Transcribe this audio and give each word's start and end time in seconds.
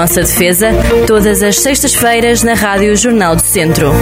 nossa 0.00 0.22
defesa, 0.22 0.70
todas 1.06 1.42
as 1.42 1.58
sextas-feiras 1.58 2.42
na 2.42 2.54
Rádio 2.54 2.96
Jornal 2.96 3.36
do 3.36 3.42
Centro. 3.42 3.92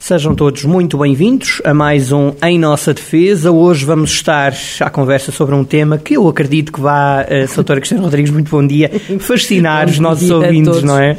Sejam 0.00 0.34
todos 0.34 0.64
muito 0.64 0.96
bem-vindos 0.96 1.60
a 1.66 1.74
mais 1.74 2.12
um 2.12 2.32
Em 2.42 2.58
Nossa 2.58 2.94
Defesa. 2.94 3.50
Hoje 3.50 3.84
vamos 3.84 4.10
estar 4.10 4.54
à 4.80 4.88
conversa 4.88 5.30
sobre 5.30 5.54
um 5.54 5.64
tema 5.64 5.98
que 5.98 6.16
eu 6.16 6.26
acredito 6.26 6.72
que 6.72 6.80
vá, 6.80 7.26
uh, 7.26 7.46
Soutora 7.46 7.78
Cristina 7.78 8.00
Rodrigues, 8.00 8.30
muito 8.30 8.50
bom 8.50 8.66
dia, 8.66 8.90
fascinar 9.20 9.84
bom 9.84 9.92
os 9.92 9.98
nossos 9.98 10.30
ouvintes, 10.30 10.82
não 10.82 10.98
é? 10.98 11.14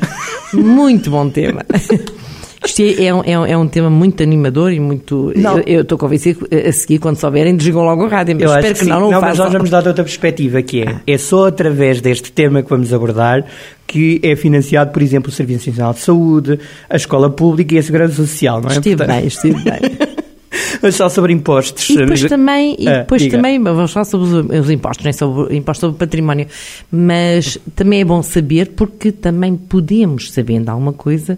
Muito 0.51 1.11
bom 1.11 1.29
tema. 1.29 1.63
Isto 2.63 2.81
é, 2.83 3.05
é, 3.05 3.13
um, 3.13 3.45
é, 3.45 3.57
um, 3.57 3.67
tema 3.67 3.89
muito 3.89 4.21
animador 4.21 4.71
e 4.71 4.79
muito. 4.79 5.33
Não. 5.35 5.59
Eu 5.65 5.81
estou 5.81 5.97
convencido 5.97 6.47
que 6.47 6.55
a 6.55 6.71
seguir, 6.71 6.99
quando 6.99 7.17
souberem, 7.17 7.55
desligam 7.55 7.83
logo 7.83 8.05
a 8.05 8.07
rádio. 8.07 8.35
Mas 8.35 8.43
eu 8.43 8.55
espero 8.55 8.73
que, 8.75 8.79
que 8.81 8.85
não, 8.85 8.99
não, 8.99 9.11
não 9.11 9.21
Mas 9.21 9.37
nós 9.37 9.51
vamos 9.51 9.69
dar 9.69 9.87
outra 9.87 10.03
perspectiva, 10.03 10.61
que 10.61 10.81
é, 10.81 10.89
ah. 10.89 11.01
é 11.07 11.17
só 11.17 11.47
através 11.47 12.01
deste 12.01 12.31
tema 12.31 12.61
que 12.61 12.69
vamos 12.69 12.93
abordar 12.93 13.45
que 13.87 14.21
é 14.23 14.37
financiado, 14.37 14.91
por 14.91 15.01
exemplo, 15.01 15.29
o 15.29 15.33
Serviço 15.33 15.69
Nacional 15.69 15.93
de 15.93 15.99
Saúde, 15.99 16.59
a 16.89 16.95
Escola 16.95 17.29
Pública 17.29 17.75
e 17.75 17.77
a 17.77 17.83
Segurança 17.83 18.13
Social, 18.15 18.61
não 18.61 18.69
é? 18.69 18.73
Estive 18.73 19.05
bem, 19.05 19.27
estive 19.27 19.61
bem. 19.63 19.79
Mas 20.81 20.95
só 20.95 21.09
sobre 21.09 21.33
impostos. 21.33 21.89
E 21.89 21.97
depois 21.97 22.23
também, 22.23 22.75
e 22.79 22.87
ah, 22.87 22.99
depois 22.99 23.25
ah, 23.25 23.29
também 23.29 23.61
vamos 23.61 23.91
falar 23.91 24.05
sobre 24.05 24.57
os, 24.57 24.69
impostos, 24.69 25.03
nem 25.03 25.13
sobre 25.13 25.53
o 25.53 25.55
imposto 25.55 25.81
sobre 25.81 25.97
património, 25.97 26.47
mas 26.91 27.57
também 27.75 28.01
é 28.01 28.05
bom 28.05 28.21
saber, 28.21 28.69
porque 28.75 29.11
também 29.11 29.55
podemos, 29.55 30.31
sabendo 30.31 30.69
alguma 30.69 30.93
coisa, 30.93 31.33
eh, 31.33 31.37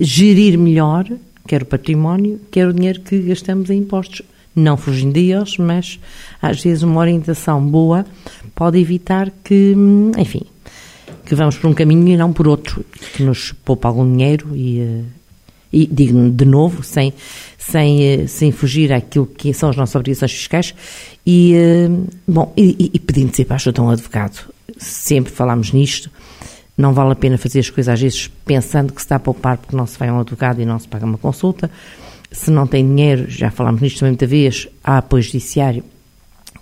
gerir 0.00 0.58
melhor, 0.58 1.06
quer 1.46 1.62
o 1.62 1.66
património, 1.66 2.40
quer 2.50 2.68
o 2.68 2.72
dinheiro 2.72 3.00
que 3.00 3.18
gastamos 3.20 3.70
em 3.70 3.78
impostos. 3.78 4.22
Não 4.54 4.76
fugindo 4.76 5.16
a 5.16 5.20
eles, 5.20 5.56
mas 5.56 6.00
às 6.42 6.62
vezes 6.62 6.82
uma 6.82 7.00
orientação 7.00 7.64
boa 7.64 8.04
pode 8.54 8.78
evitar 8.78 9.30
que, 9.44 9.74
enfim, 10.18 10.42
que 11.24 11.34
vamos 11.34 11.56
por 11.56 11.68
um 11.68 11.74
caminho 11.74 12.08
e 12.08 12.16
não 12.16 12.32
por 12.32 12.48
outro, 12.48 12.84
que 13.14 13.22
nos 13.22 13.52
poupa 13.52 13.86
algum 13.86 14.10
dinheiro 14.10 14.56
e, 14.56 14.80
eh, 14.80 15.02
e 15.72 15.86
digo 15.86 16.30
de 16.30 16.44
novo, 16.44 16.82
sem, 16.82 17.12
sem, 17.56 18.04
eh, 18.04 18.26
sem 18.26 18.50
fugir 18.50 18.92
àquilo 18.92 19.26
que 19.26 19.52
são 19.52 19.68
as 19.68 19.76
nossas 19.76 19.94
obrigações 19.94 20.32
fiscais 20.32 20.74
e, 21.24 21.52
eh, 21.54 21.90
bom, 22.26 22.52
e, 22.56 22.90
e 22.94 22.98
pedindo 22.98 23.36
sempre 23.36 23.54
ajuda 23.54 23.82
a 23.82 23.84
um 23.84 23.90
advogado. 23.90 24.48
Sempre 24.78 25.32
falámos 25.32 25.72
nisto, 25.72 26.10
não 26.78 26.94
vale 26.94 27.12
a 27.12 27.16
pena 27.16 27.36
fazer 27.36 27.58
as 27.58 27.68
coisas 27.68 27.92
às 27.92 28.00
vezes 28.00 28.30
pensando 28.46 28.92
que 28.92 29.00
se 29.00 29.06
está 29.06 29.16
a 29.16 29.20
poupar 29.20 29.58
porque 29.58 29.76
não 29.76 29.84
se 29.84 29.98
vai 29.98 30.08
a 30.08 30.14
um 30.14 30.20
advogado 30.20 30.62
e 30.62 30.64
não 30.64 30.78
se 30.78 30.86
paga 30.86 31.04
uma 31.04 31.18
consulta. 31.18 31.68
Se 32.30 32.50
não 32.50 32.66
tem 32.66 32.86
dinheiro, 32.86 33.28
já 33.28 33.50
falámos 33.50 33.80
nisto 33.80 33.98
também 33.98 34.12
muita 34.12 34.26
vez, 34.26 34.68
há 34.84 34.98
apoio 34.98 35.22
judiciário 35.22 35.82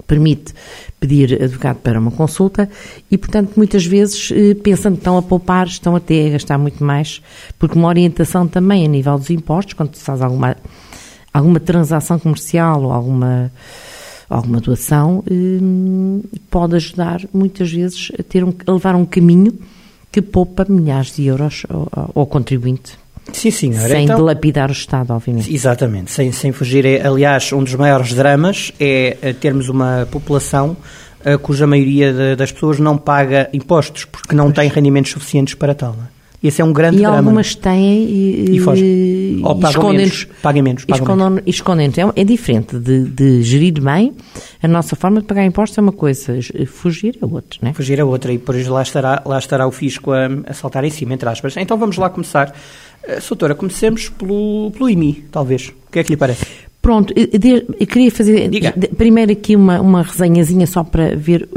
permite 0.06 0.54
pedir 1.00 1.42
advogado 1.42 1.78
para 1.78 1.98
uma 1.98 2.10
consulta 2.10 2.68
e, 3.10 3.18
portanto, 3.18 3.54
muitas 3.56 3.84
vezes, 3.84 4.30
eh, 4.32 4.54
pensando 4.54 4.94
que 4.94 5.00
estão 5.00 5.18
a 5.18 5.22
poupar, 5.22 5.66
estão 5.66 5.96
até 5.96 6.28
a 6.28 6.30
gastar 6.30 6.58
muito 6.58 6.82
mais, 6.84 7.20
porque 7.58 7.76
uma 7.76 7.88
orientação 7.88 8.46
também 8.46 8.84
a 8.84 8.88
nível 8.88 9.18
dos 9.18 9.30
impostos, 9.30 9.74
quando 9.74 9.94
se 9.94 10.04
faz 10.04 10.22
alguma, 10.22 10.56
alguma 11.32 11.60
transação 11.60 12.18
comercial 12.18 12.84
ou 12.84 12.92
alguma, 12.92 13.50
alguma 14.28 14.60
doação, 14.60 15.24
eh, 15.26 16.22
pode 16.50 16.76
ajudar 16.76 17.22
muitas 17.32 17.70
vezes 17.70 18.12
a, 18.18 18.22
ter 18.22 18.44
um, 18.44 18.52
a 18.66 18.72
levar 18.72 18.94
um 18.94 19.04
caminho 19.04 19.58
que 20.16 20.22
poupa 20.22 20.64
milhares 20.66 21.14
de 21.14 21.26
euros 21.26 21.66
ao, 21.68 22.10
ao 22.14 22.26
contribuinte. 22.26 22.98
Sim, 23.34 23.50
senhora. 23.50 23.86
Sem 23.86 24.04
então, 24.04 24.16
dilapidar 24.16 24.70
o 24.70 24.72
Estado, 24.72 25.12
obviamente. 25.12 25.54
Exatamente, 25.54 26.10
sem, 26.10 26.32
sem 26.32 26.52
fugir. 26.52 26.86
É, 26.86 27.06
aliás, 27.06 27.52
um 27.52 27.62
dos 27.62 27.74
maiores 27.74 28.14
dramas 28.14 28.72
é 28.80 29.18
eh, 29.20 29.32
termos 29.34 29.68
uma 29.68 30.08
população 30.10 30.74
uh, 31.20 31.38
cuja 31.40 31.66
maioria 31.66 32.14
de, 32.14 32.34
das 32.34 32.50
pessoas 32.50 32.78
não 32.78 32.96
paga 32.96 33.50
impostos, 33.52 34.06
porque 34.06 34.34
não 34.34 34.50
tem 34.50 34.70
rendimentos 34.70 35.12
suficientes 35.12 35.52
para 35.52 35.74
tal. 35.74 35.94
Esse 36.46 36.62
é 36.62 36.64
um 36.64 36.72
grande 36.72 36.98
e 36.98 37.00
drama. 37.00 37.16
E 37.16 37.18
algumas 37.18 37.54
têm 37.54 38.04
e, 38.04 38.56
e 38.56 38.60
fogem. 38.60 39.40
Ou 39.42 39.58
pagam 39.58 39.92
menos. 39.92 40.24
Pagam 40.40 40.62
menos. 40.62 40.84
Pagam 40.84 41.16
menos. 41.16 41.42
Escondem 41.46 41.90
é, 41.96 42.20
é 42.20 42.24
diferente 42.24 42.78
de, 42.78 43.04
de 43.04 43.42
gerir 43.42 43.80
bem. 43.80 44.14
A 44.62 44.68
nossa 44.68 44.94
forma 44.94 45.20
de 45.20 45.26
pagar 45.26 45.44
impostos 45.44 45.76
é 45.76 45.80
uma 45.80 45.92
coisa, 45.92 46.38
fugir 46.66 47.18
é 47.20 47.24
outra, 47.24 47.58
não 47.62 47.70
é? 47.70 47.72
Fugir 47.72 47.98
é 47.98 48.04
outra 48.04 48.32
e 48.32 48.38
depois 48.38 48.66
lá 48.66 48.82
estará, 48.82 49.22
lá 49.24 49.38
estará 49.38 49.66
o 49.66 49.70
fisco 49.70 50.12
a, 50.12 50.26
a 50.46 50.52
saltar 50.54 50.84
em 50.84 50.90
cima, 50.90 51.14
entre 51.14 51.28
aspas. 51.28 51.56
Então 51.56 51.76
vamos 51.76 51.96
lá 51.96 52.08
começar. 52.08 52.54
Uh, 53.06 53.20
Soutora, 53.20 53.54
comecemos 53.54 54.08
pelo, 54.08 54.70
pelo 54.72 54.88
IMI, 54.88 55.24
talvez. 55.30 55.68
O 55.88 55.92
que 55.92 55.98
é 55.98 56.04
que 56.04 56.10
lhe 56.10 56.16
parece? 56.16 56.46
Pronto, 56.80 57.12
eu 57.16 57.86
queria 57.86 58.12
fazer 58.12 58.48
Diga. 58.48 58.72
primeiro 58.96 59.32
aqui 59.32 59.56
uma, 59.56 59.80
uma 59.80 60.02
resenhazinha 60.02 60.68
só 60.68 60.84
para 60.84 61.16
ver. 61.16 61.48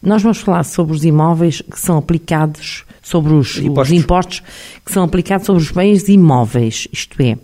Nós 0.00 0.22
vamos 0.22 0.38
falar 0.38 0.62
sobre 0.62 0.94
os 0.94 1.04
imóveis 1.04 1.60
que 1.60 1.78
são 1.80 1.98
aplicados 1.98 2.84
sobre 3.08 3.32
os 3.32 3.56
impostos. 3.58 3.92
os 3.92 4.04
impostos 4.04 4.42
que 4.84 4.92
são 4.92 5.02
aplicados 5.02 5.46
sobre 5.46 5.62
os 5.62 5.70
bens 5.70 6.08
imóveis, 6.08 6.86
isto 6.92 7.20
é, 7.22 7.38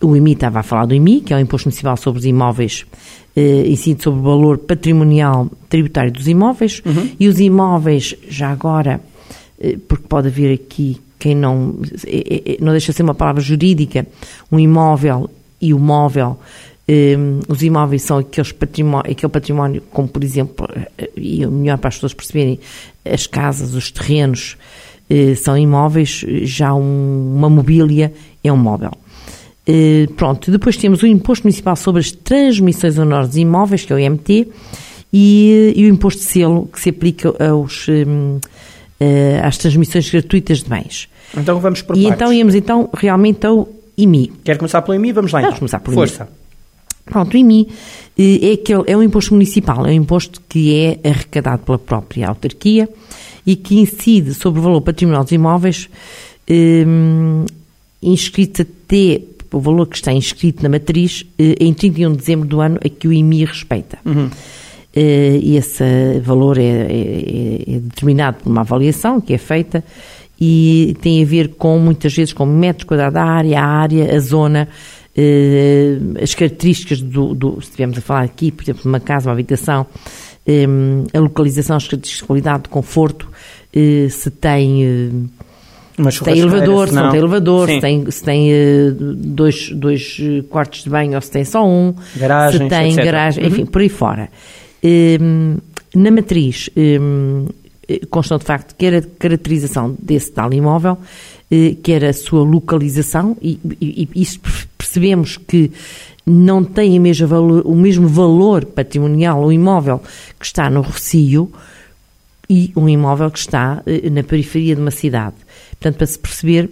o 0.00 0.16
IMI 0.16 0.32
estava 0.32 0.60
a 0.60 0.62
falar 0.62 0.86
do 0.86 0.94
IMI, 0.94 1.20
que 1.20 1.32
é 1.32 1.36
o 1.36 1.40
Imposto 1.40 1.68
Municipal 1.68 1.96
sobre 1.96 2.20
os 2.20 2.26
Imóveis, 2.26 2.86
eh, 3.34 3.64
incide 3.66 4.02
sobre 4.02 4.20
o 4.20 4.22
valor 4.22 4.58
patrimonial 4.58 5.50
tributário 5.68 6.12
dos 6.12 6.28
imóveis, 6.28 6.80
uhum. 6.84 7.10
e 7.18 7.26
os 7.26 7.40
imóveis, 7.40 8.14
já 8.28 8.50
agora, 8.50 9.00
eh, 9.60 9.76
porque 9.88 10.06
pode 10.08 10.28
haver 10.28 10.54
aqui 10.54 11.00
quem 11.18 11.34
não, 11.34 11.80
eh, 12.06 12.42
eh, 12.46 12.56
não 12.60 12.70
deixa 12.70 12.92
de 12.92 12.96
ser 12.96 13.02
uma 13.02 13.14
palavra 13.14 13.40
jurídica, 13.40 14.06
um 14.52 14.58
imóvel 14.58 15.28
e 15.60 15.74
o 15.74 15.78
móvel, 15.80 16.38
eh, 16.86 17.16
os 17.46 17.62
imóveis 17.62 18.02
são 18.02 18.18
aqueles 18.18 18.50
património, 18.50 19.10
aquele 19.10 19.30
património, 19.30 19.82
como 19.90 20.08
por 20.08 20.24
exemplo, 20.24 20.66
eh, 20.96 21.10
e 21.16 21.46
melhor 21.46 21.76
para 21.76 21.88
as 21.88 21.96
pessoas 21.96 22.14
perceberem, 22.14 22.58
as 23.04 23.26
casas, 23.26 23.74
os 23.74 23.90
terrenos, 23.90 24.56
eh, 24.56 24.87
são 25.36 25.56
imóveis, 25.56 26.24
já 26.42 26.74
um, 26.74 27.34
uma 27.36 27.48
mobília 27.48 28.12
é 28.42 28.52
um 28.52 28.56
móvel. 28.56 28.92
Eh, 29.66 30.06
pronto, 30.16 30.50
depois 30.50 30.76
temos 30.76 31.02
o 31.02 31.06
Imposto 31.06 31.44
Municipal 31.44 31.76
sobre 31.76 32.00
as 32.00 32.10
Transmissões 32.10 32.98
Honores 32.98 33.30
de 33.30 33.40
Imóveis, 33.40 33.84
que 33.84 33.92
é 33.92 33.96
o 33.96 33.98
IMT, 33.98 34.48
e, 35.12 35.72
e 35.76 35.84
o 35.84 35.88
Imposto 35.88 36.20
de 36.22 36.26
Selo, 36.26 36.66
que 36.72 36.80
se 36.80 36.88
aplica 36.88 37.34
aos, 37.44 37.86
eh, 39.00 39.40
às 39.42 39.58
transmissões 39.58 40.10
gratuitas 40.10 40.62
de 40.62 40.70
bens. 40.70 41.08
Então 41.36 41.60
vamos 41.60 41.82
por 41.82 41.96
E 41.96 42.02
partes. 42.04 42.16
então 42.16 42.32
íamos 42.32 42.54
então 42.54 42.88
realmente 42.96 43.46
ao 43.46 43.68
IMI. 43.96 44.32
Quer 44.42 44.56
começar 44.56 44.80
pelo 44.82 44.94
IMI? 44.94 45.12
Vamos 45.12 45.32
lá 45.32 45.40
Vamos 45.40 45.48
então. 45.56 45.58
começar 45.60 45.80
pelo 45.80 45.94
Força. 45.94 46.22
IMI. 46.24 46.30
Pronto, 47.04 47.34
o 47.34 47.36
IMI 47.36 47.68
é, 48.18 48.52
aquele, 48.52 48.84
é 48.86 48.96
um 48.96 49.02
imposto 49.02 49.32
municipal, 49.34 49.86
é 49.86 49.90
um 49.90 49.94
imposto 49.94 50.42
que 50.48 50.74
é 50.74 51.08
arrecadado 51.08 51.62
pela 51.62 51.78
própria 51.78 52.28
autarquia 52.28 52.88
e 53.48 53.56
que 53.56 53.80
incide 53.80 54.34
sobre 54.34 54.60
o 54.60 54.62
valor 54.62 54.82
patrimonial 54.82 55.24
dos 55.24 55.32
imóveis 55.32 55.88
um, 56.50 57.46
inscrito 58.02 58.60
até 58.60 59.22
o 59.50 59.58
valor 59.58 59.86
que 59.86 59.96
está 59.96 60.12
inscrito 60.12 60.62
na 60.62 60.68
matriz 60.68 61.24
eh, 61.38 61.54
em 61.58 61.72
31 61.72 62.12
de 62.12 62.18
dezembro 62.18 62.46
do 62.46 62.60
ano 62.60 62.78
a 62.84 62.88
que 62.90 63.08
o 63.08 63.12
IMI 63.12 63.46
respeita. 63.46 63.98
Uhum. 64.04 64.28
E 64.94 65.56
esse 65.56 66.20
valor 66.22 66.58
é, 66.58 66.62
é, 66.62 67.62
é, 67.66 67.78
determinado 67.78 68.38
por 68.42 68.50
uma 68.50 68.60
avaliação 68.60 69.18
que 69.18 69.32
é 69.32 69.38
feita 69.38 69.82
e 70.38 70.94
tem 71.00 71.22
a 71.22 71.26
ver 71.26 71.54
com, 71.54 71.78
muitas 71.78 72.14
vezes, 72.14 72.34
com 72.34 72.44
metros 72.44 72.84
quadrados 72.84 73.14
da 73.14 73.24
área, 73.24 73.60
a 73.60 73.64
área, 73.64 74.14
a 74.14 74.20
zona, 74.20 74.68
eh, 75.16 75.98
as 76.22 76.34
características 76.34 77.00
do, 77.00 77.34
do, 77.34 77.54
se 77.54 77.68
estivermos 77.70 77.98
a 77.98 78.00
falar 78.00 78.22
aqui, 78.22 78.52
por 78.52 78.62
exemplo, 78.62 78.82
de 78.82 78.88
uma 78.88 79.00
casa, 79.00 79.28
uma 79.28 79.32
habitação, 79.32 79.86
a 81.12 81.18
localização, 81.18 81.76
as 81.76 81.84
características 81.84 82.22
de 82.22 82.26
qualidade, 82.26 82.62
de 82.64 82.68
conforto, 82.70 83.28
eh, 83.74 84.08
se 84.10 84.30
tem 84.30 84.84
eh, 84.84 86.10
se 86.10 86.22
tem 86.22 86.38
elevador, 86.38 86.88
se 86.88 86.94
não, 86.94 87.10
tem 87.10 87.18
elevador, 87.18 87.68
se 87.68 87.80
tem, 87.80 88.10
se 88.10 88.22
tem 88.22 88.50
dois, 89.16 89.70
dois 89.70 90.16
quartos 90.48 90.84
de 90.84 90.90
banho 90.90 91.16
ou 91.16 91.20
se 91.20 91.30
tem 91.30 91.44
só 91.44 91.66
um, 91.66 91.92
Garagens, 92.16 92.62
se 92.62 92.68
tem 92.68 92.92
etc. 92.92 93.04
garagem, 93.04 93.46
enfim, 93.46 93.60
uhum. 93.62 93.66
por 93.66 93.80
aí 93.82 93.88
fora. 93.88 94.28
Um, 95.20 95.56
na 95.96 96.10
matriz 96.12 96.70
um, 96.76 97.46
consta 98.10 98.38
de 98.38 98.44
facto 98.44 98.76
quer 98.76 98.94
a 98.94 99.02
caracterização 99.02 99.96
desse 100.00 100.30
tal 100.30 100.52
imóvel, 100.52 100.98
quer 101.82 102.04
a 102.04 102.12
sua 102.12 102.44
localização, 102.44 103.36
e, 103.42 103.58
e, 103.80 104.08
e 104.14 104.22
isso 104.22 104.38
percebemos 104.78 105.36
que 105.36 105.72
não 106.24 106.62
tem 106.62 107.00
valor, 107.26 107.66
o 107.66 107.74
mesmo 107.74 108.06
valor 108.06 108.64
patrimonial 108.64 109.42
o 109.42 109.50
imóvel 109.50 110.00
que 110.38 110.46
está 110.46 110.70
no 110.70 110.82
Rocio 110.82 111.50
e 112.48 112.72
um 112.76 112.88
imóvel 112.88 113.30
que 113.30 113.38
está 113.38 113.82
eh, 113.86 114.08
na 114.10 114.22
periferia 114.22 114.74
de 114.74 114.80
uma 114.80 114.90
cidade. 114.90 115.36
Portanto, 115.70 115.96
para 115.96 116.06
se 116.06 116.18
perceber 116.18 116.70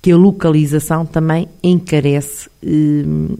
que 0.00 0.12
a 0.12 0.16
localização 0.16 1.04
também 1.04 1.48
encarece, 1.62 2.48
eh, 2.62 2.68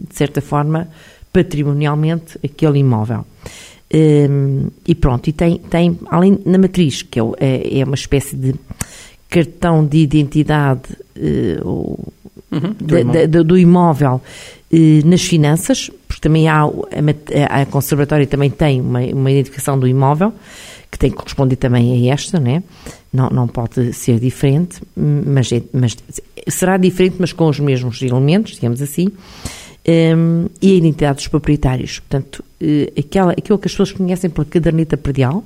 de 0.09 0.15
certa 0.15 0.41
forma, 0.41 0.87
patrimonialmente 1.31 2.37
aquele 2.43 2.79
imóvel. 2.79 3.25
Eh, 3.89 4.27
e 4.85 4.95
pronto, 4.95 5.27
e 5.29 5.33
tem, 5.33 5.57
tem 5.57 5.97
além 6.07 6.39
na 6.45 6.57
matriz, 6.57 7.01
que 7.01 7.19
é, 7.19 7.23
é, 7.39 7.79
é 7.79 7.83
uma 7.85 7.95
espécie 7.95 8.35
de 8.35 8.55
cartão 9.29 9.85
de 9.85 9.97
identidade 9.97 10.95
ou 11.63 12.13
uhum, 12.51 12.75
do, 12.79 12.97
imóvel. 12.97 13.43
do, 13.43 13.57
imóvel 13.57 14.21
eh, 14.71 15.01
nas 15.05 15.21
finanças, 15.21 15.89
porque 16.07 16.21
também 16.21 16.47
há 16.47 16.63
a, 16.63 17.61
a 17.61 17.65
conservatória 17.65 18.25
também 18.27 18.49
tem 18.49 18.81
uma, 18.81 18.99
uma 18.99 19.31
identificação 19.31 19.77
do 19.79 19.87
imóvel 19.87 20.33
que 20.89 20.97
tem 20.97 21.09
que 21.09 21.17
corresponder 21.17 21.57
também 21.57 22.09
a 22.09 22.13
esta, 22.13 22.39
né? 22.39 22.63
não, 23.11 23.29
não 23.29 23.47
pode 23.47 23.93
ser 23.93 24.19
diferente, 24.19 24.81
mas, 24.95 25.51
é, 25.51 25.61
mas 25.73 25.97
será 26.47 26.77
diferente, 26.77 27.15
mas 27.19 27.33
com 27.33 27.47
os 27.47 27.59
mesmos 27.59 28.01
elementos, 28.01 28.53
digamos 28.53 28.81
assim, 28.81 29.07
um, 29.87 30.47
e 30.61 30.73
a 30.73 30.75
identidade 30.75 31.17
dos 31.17 31.27
proprietários. 31.27 31.99
Portanto, 31.99 32.43
uh, 32.61 32.99
aquela, 32.99 33.31
aquilo 33.31 33.57
que 33.57 33.67
as 33.67 33.71
pessoas 33.71 33.91
conhecem 33.91 34.29
pela 34.29 34.45
caderneta 34.45 34.97
predial 34.97 35.43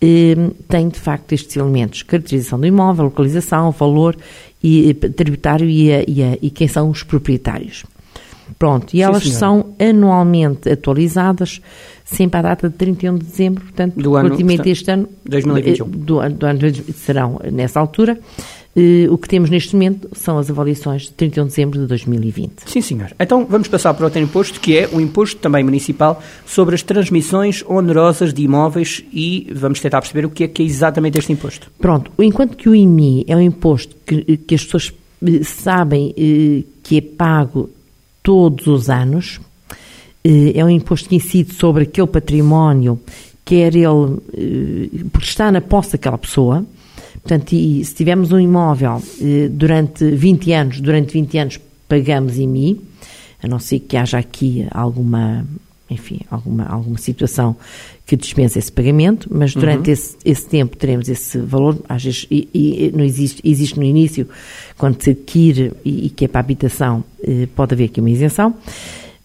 um, 0.00 0.50
tem, 0.68 0.88
de 0.88 0.98
facto, 0.98 1.32
estes 1.32 1.56
elementos. 1.56 2.02
Caracterização 2.02 2.60
do 2.60 2.66
imóvel, 2.66 3.06
localização, 3.06 3.70
valor 3.72 4.16
e, 4.62 4.94
tributário 4.94 5.68
e, 5.68 5.92
a, 5.92 6.04
e, 6.06 6.22
a, 6.22 6.38
e 6.40 6.50
quem 6.50 6.68
são 6.68 6.90
os 6.90 7.02
proprietários. 7.02 7.84
Pronto, 8.58 8.94
e 8.94 9.02
elas 9.02 9.28
são 9.28 9.74
anualmente 9.78 10.70
atualizadas, 10.70 11.60
sempre 12.04 12.38
à 12.38 12.42
data 12.42 12.68
de 12.68 12.74
31 12.76 13.16
de 13.16 13.26
dezembro, 13.26 13.62
portanto, 13.62 13.94
do 13.94 14.16
ano, 14.16 14.28
relativamente 14.28 14.70
este 14.70 14.90
ano, 14.90 15.08
2021. 15.24 15.84
Eh, 15.84 15.88
do, 15.88 16.28
do 16.30 16.46
ano 16.46 16.58
serão 16.94 17.40
nessa 17.52 17.78
altura. 17.78 18.18
Uh, 18.78 19.12
o 19.12 19.18
que 19.18 19.28
temos 19.28 19.50
neste 19.50 19.74
momento 19.74 20.08
são 20.12 20.38
as 20.38 20.48
avaliações 20.50 21.02
de 21.02 21.12
31 21.12 21.44
de 21.44 21.48
dezembro 21.50 21.80
de 21.80 21.86
2020. 21.86 22.52
Sim, 22.66 22.80
senhor. 22.80 23.10
Então 23.18 23.44
vamos 23.44 23.66
passar 23.66 23.92
para 23.94 24.04
outro 24.04 24.20
imposto, 24.20 24.60
que 24.60 24.76
é 24.76 24.88
o 24.92 25.00
imposto 25.00 25.40
também 25.40 25.64
municipal 25.64 26.22
sobre 26.46 26.74
as 26.74 26.82
transmissões 26.82 27.64
onerosas 27.66 28.32
de 28.32 28.42
imóveis 28.42 29.02
e 29.12 29.50
vamos 29.54 29.80
tentar 29.80 30.00
perceber 30.00 30.26
o 30.26 30.30
que 30.30 30.44
é 30.44 30.48
que 30.48 30.62
é 30.62 30.66
exatamente 30.66 31.18
este 31.18 31.32
imposto. 31.32 31.70
Pronto, 31.78 32.12
enquanto 32.18 32.56
que 32.56 32.68
o 32.68 32.74
IMI 32.74 33.24
é 33.26 33.34
um 33.34 33.40
imposto 33.40 33.96
que, 34.06 34.36
que 34.36 34.54
as 34.54 34.64
pessoas 34.64 34.92
eh, 35.26 35.42
sabem 35.42 36.14
que 36.82 36.98
é 36.98 37.00
pago 37.00 37.70
todos 38.22 38.66
os 38.66 38.90
anos. 38.90 39.40
Eh, 40.22 40.52
é 40.54 40.64
um 40.64 40.68
imposto 40.68 41.08
que 41.08 41.16
incide 41.16 41.54
sobre 41.54 41.84
aquele 41.84 42.06
património, 42.06 43.00
quer 43.44 43.74
ele, 43.74 44.18
eh, 44.34 45.04
porque 45.10 45.26
está 45.26 45.50
na 45.50 45.60
posse 45.60 45.92
daquela 45.92 46.18
pessoa. 46.18 46.64
Portanto, 47.22 47.52
e 47.52 47.84
se 47.84 47.94
tivermos 47.94 48.32
um 48.32 48.38
imóvel 48.38 49.02
eh, 49.20 49.48
durante 49.50 50.10
20 50.10 50.52
anos, 50.52 50.80
durante 50.80 51.12
20 51.12 51.38
anos 51.38 51.60
pagamos 51.88 52.38
IMI, 52.38 52.80
a 53.42 53.48
não 53.48 53.58
ser 53.58 53.80
que 53.80 53.96
haja 53.96 54.18
aqui 54.18 54.66
alguma, 54.70 55.46
enfim, 55.90 56.20
alguma, 56.30 56.64
alguma 56.64 56.98
situação 56.98 57.56
que 58.06 58.16
dispensa 58.16 58.58
esse 58.58 58.72
pagamento, 58.72 59.28
mas 59.30 59.54
durante 59.54 59.88
uhum. 59.88 59.92
esse, 59.92 60.16
esse, 60.24 60.46
tempo 60.46 60.76
teremos 60.76 61.08
esse 61.08 61.38
valor, 61.38 61.78
às 61.88 62.02
vezes 62.02 62.26
e, 62.30 62.48
e, 62.54 62.92
não 62.96 63.04
existe, 63.04 63.40
existe 63.44 63.78
no 63.78 63.84
início, 63.84 64.26
quando 64.76 65.00
se 65.02 65.10
adquire 65.10 65.72
e, 65.84 66.06
e 66.06 66.10
que 66.10 66.24
é 66.24 66.28
para 66.28 66.40
a 66.40 66.44
habitação, 66.44 67.04
eh, 67.22 67.46
pode 67.54 67.74
haver 67.74 67.84
aqui 67.84 68.00
uma 68.00 68.10
isenção, 68.10 68.54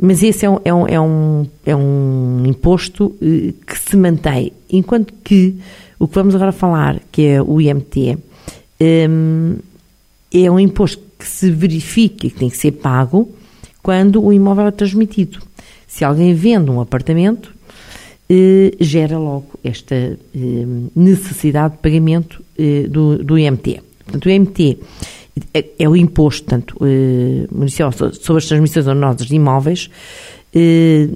mas 0.05 0.21
esse 0.21 0.45
é 0.45 0.49
um, 0.49 0.59
é 0.65 0.73
um, 0.73 0.85
é 0.85 0.99
um, 0.99 1.47
é 1.65 1.73
um 1.73 2.43
imposto 2.45 3.15
eh, 3.21 3.53
que 3.65 3.79
se 3.79 3.95
mantém, 3.95 4.51
enquanto 4.69 5.13
que 5.23 5.55
o 5.97 6.09
que 6.09 6.15
vamos 6.15 6.35
agora 6.35 6.51
falar, 6.51 6.99
que 7.09 7.21
é 7.21 7.41
o 7.41 7.61
IMT, 7.61 8.17
eh, 8.81 9.07
é 10.33 10.51
um 10.51 10.59
imposto 10.59 11.01
que 11.17 11.25
se 11.25 11.49
verifica 11.49 12.27
e 12.27 12.29
que 12.29 12.37
tem 12.37 12.49
que 12.49 12.57
ser 12.57 12.73
pago 12.73 13.33
quando 13.81 14.21
o 14.21 14.33
imóvel 14.33 14.67
é 14.67 14.71
transmitido. 14.71 15.39
Se 15.87 16.03
alguém 16.03 16.33
vende 16.33 16.69
um 16.69 16.81
apartamento, 16.81 17.55
eh, 18.29 18.73
gera 18.81 19.17
logo 19.17 19.51
esta 19.63 19.95
eh, 19.95 20.17
necessidade 20.93 21.75
de 21.75 21.79
pagamento 21.79 22.43
eh, 22.59 22.87
do, 22.89 23.23
do 23.23 23.39
IMT. 23.39 23.81
Portanto, 24.03 24.25
o 24.25 24.29
IMT 24.29 24.79
é, 25.53 25.65
é 25.79 25.89
o 25.89 25.95
imposto, 25.95 26.43
portanto, 26.43 26.77
eh, 26.81 27.47
municipal 27.51 27.91
sobre 27.91 28.37
as 28.37 28.47
transmissões 28.47 28.87
onerosas 28.87 29.27
de 29.27 29.35
imóveis, 29.35 29.89
eh, 30.53 31.09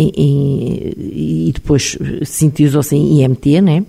e, 0.00 1.48
e 1.48 1.52
depois 1.52 1.98
sintetizou-se 2.24 2.94
em 2.94 3.20
IMT, 3.22 3.60
né? 3.60 3.84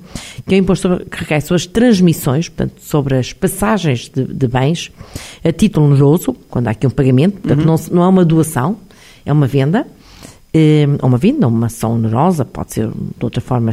que 0.48 0.56
é 0.56 0.58
o 0.58 0.62
imposto 0.62 0.88
sobre, 0.88 1.06
que 1.06 1.18
recai 1.18 1.42
sobre 1.42 1.56
as 1.56 1.66
transmissões, 1.68 2.50
portanto, 2.50 2.82
sobre 2.82 3.16
as 3.16 3.32
passagens 3.32 4.10
de, 4.10 4.24
de 4.24 4.48
bens 4.48 4.92
a 5.44 5.52
título 5.52 5.86
oneroso, 5.86 6.36
quando 6.50 6.68
há 6.68 6.72
aqui 6.72 6.88
um 6.88 6.90
pagamento, 6.90 7.40
portanto, 7.40 7.60
uhum. 7.60 7.66
não, 7.66 7.76
não 7.92 8.04
é 8.04 8.08
uma 8.08 8.26
doação, 8.26 8.78
é 9.24 9.32
uma 9.32 9.46
venda, 9.46 9.86
é 10.52 10.88
uma 11.04 11.18
vinda, 11.18 11.48
uma 11.48 11.68
ação 11.68 11.94
onerosa, 11.94 12.44
pode 12.44 12.74
ser 12.74 12.90
de 12.90 13.24
outra 13.24 13.40
forma, 13.40 13.72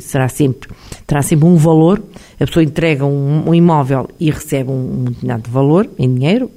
será 0.00 0.28
sempre, 0.28 0.68
terá 1.08 1.22
sempre 1.22 1.46
um 1.46 1.56
valor, 1.56 2.02
a 2.38 2.46
pessoa 2.46 2.62
entrega 2.62 3.06
um, 3.06 3.48
um 3.48 3.54
imóvel 3.54 4.10
e 4.20 4.30
recebe 4.30 4.70
um, 4.70 5.04
determinado 5.04 5.44
de 5.44 5.50
valor 5.50 5.88
em 5.98 6.14
dinheiro, 6.14 6.50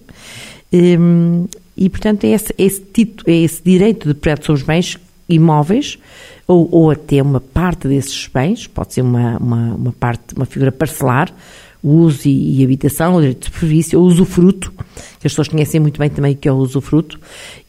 ehm, 0.73 1.45
e 1.75 1.89
portanto 1.89 2.25
é 2.25 2.31
esse, 2.31 2.53
esse, 2.57 2.81
título, 2.81 3.31
é 3.31 3.37
esse 3.37 3.63
direito 3.63 4.09
de 4.09 4.13
propriedade 4.13 4.45
sobre 4.45 4.61
os 4.61 4.67
bens 4.67 4.97
imóveis, 5.29 5.97
ou, 6.45 6.67
ou 6.69 6.91
até 6.91 7.21
uma 7.21 7.39
parte 7.39 7.87
desses 7.87 8.27
bens, 8.27 8.67
pode 8.67 8.93
ser 8.93 9.03
uma, 9.03 9.37
uma, 9.37 9.73
uma 9.73 9.91
parte, 9.93 10.35
uma 10.35 10.45
figura 10.45 10.69
parcelar, 10.69 11.33
uso 11.81 12.27
e, 12.27 12.59
e 12.59 12.63
habitação, 12.65 13.15
o 13.15 13.21
direito 13.21 13.39
de 13.39 13.45
superfície, 13.45 13.95
o 13.95 14.01
usufruto, 14.01 14.73
que 14.73 15.27
as 15.27 15.31
pessoas 15.31 15.47
conhecem 15.47 15.79
muito 15.79 15.97
bem 15.97 16.09
também 16.09 16.33
o 16.33 16.35
que 16.35 16.49
é 16.49 16.51
o 16.51 16.57
usufruto, 16.57 17.17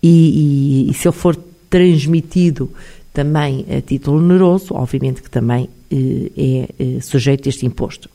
e, 0.02 0.88
e, 0.88 0.90
e 0.90 0.94
se 0.94 1.06
ele 1.06 1.14
for 1.14 1.36
transmitido 1.70 2.72
também 3.12 3.66
a 3.70 3.80
título 3.80 4.18
oneroso, 4.18 4.74
obviamente 4.74 5.22
que 5.22 5.30
também 5.30 5.68
eh, 5.90 6.30
é 6.36 6.68
eh, 6.78 7.00
sujeito 7.00 7.48
a 7.48 7.50
este 7.50 7.66
imposto. 7.66 8.08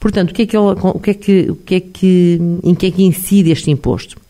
Portanto, 0.00 0.30
o 0.30 0.34
que 0.34 0.42
é 0.42 0.46
que, 0.46 0.56
o 0.56 0.98
que, 0.98 1.10
é 1.10 1.14
que, 1.14 1.50
o 1.50 1.56
que, 1.56 1.74
é 1.76 1.80
que 1.80 2.40
em 2.64 2.74
que 2.74 2.86
é 2.86 2.90
que 2.90 3.04
incide 3.04 3.52
este 3.52 3.70
imposto? 3.70 4.20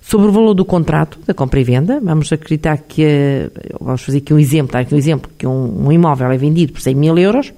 Sobre 0.00 0.28
o 0.28 0.32
valor 0.32 0.54
do 0.54 0.64
contrato 0.64 1.18
da 1.26 1.34
compra 1.34 1.60
e 1.60 1.64
venda, 1.64 2.00
vamos 2.00 2.32
acreditar 2.32 2.78
que, 2.78 3.02
eh, 3.02 3.50
vamos 3.80 4.02
fazer 4.02 4.18
aqui 4.18 4.34
um 4.34 4.38
exemplo, 4.38 4.72
dar 4.72 4.80
aqui 4.80 4.94
um 4.94 4.98
exemplo, 4.98 5.30
que 5.38 5.46
um, 5.46 5.86
um 5.86 5.92
imóvel 5.92 6.30
é 6.32 6.36
vendido 6.36 6.72
por 6.72 6.80
100 6.80 6.94
mil 6.94 7.16
euros, 7.18 7.52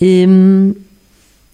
um, 0.00 0.74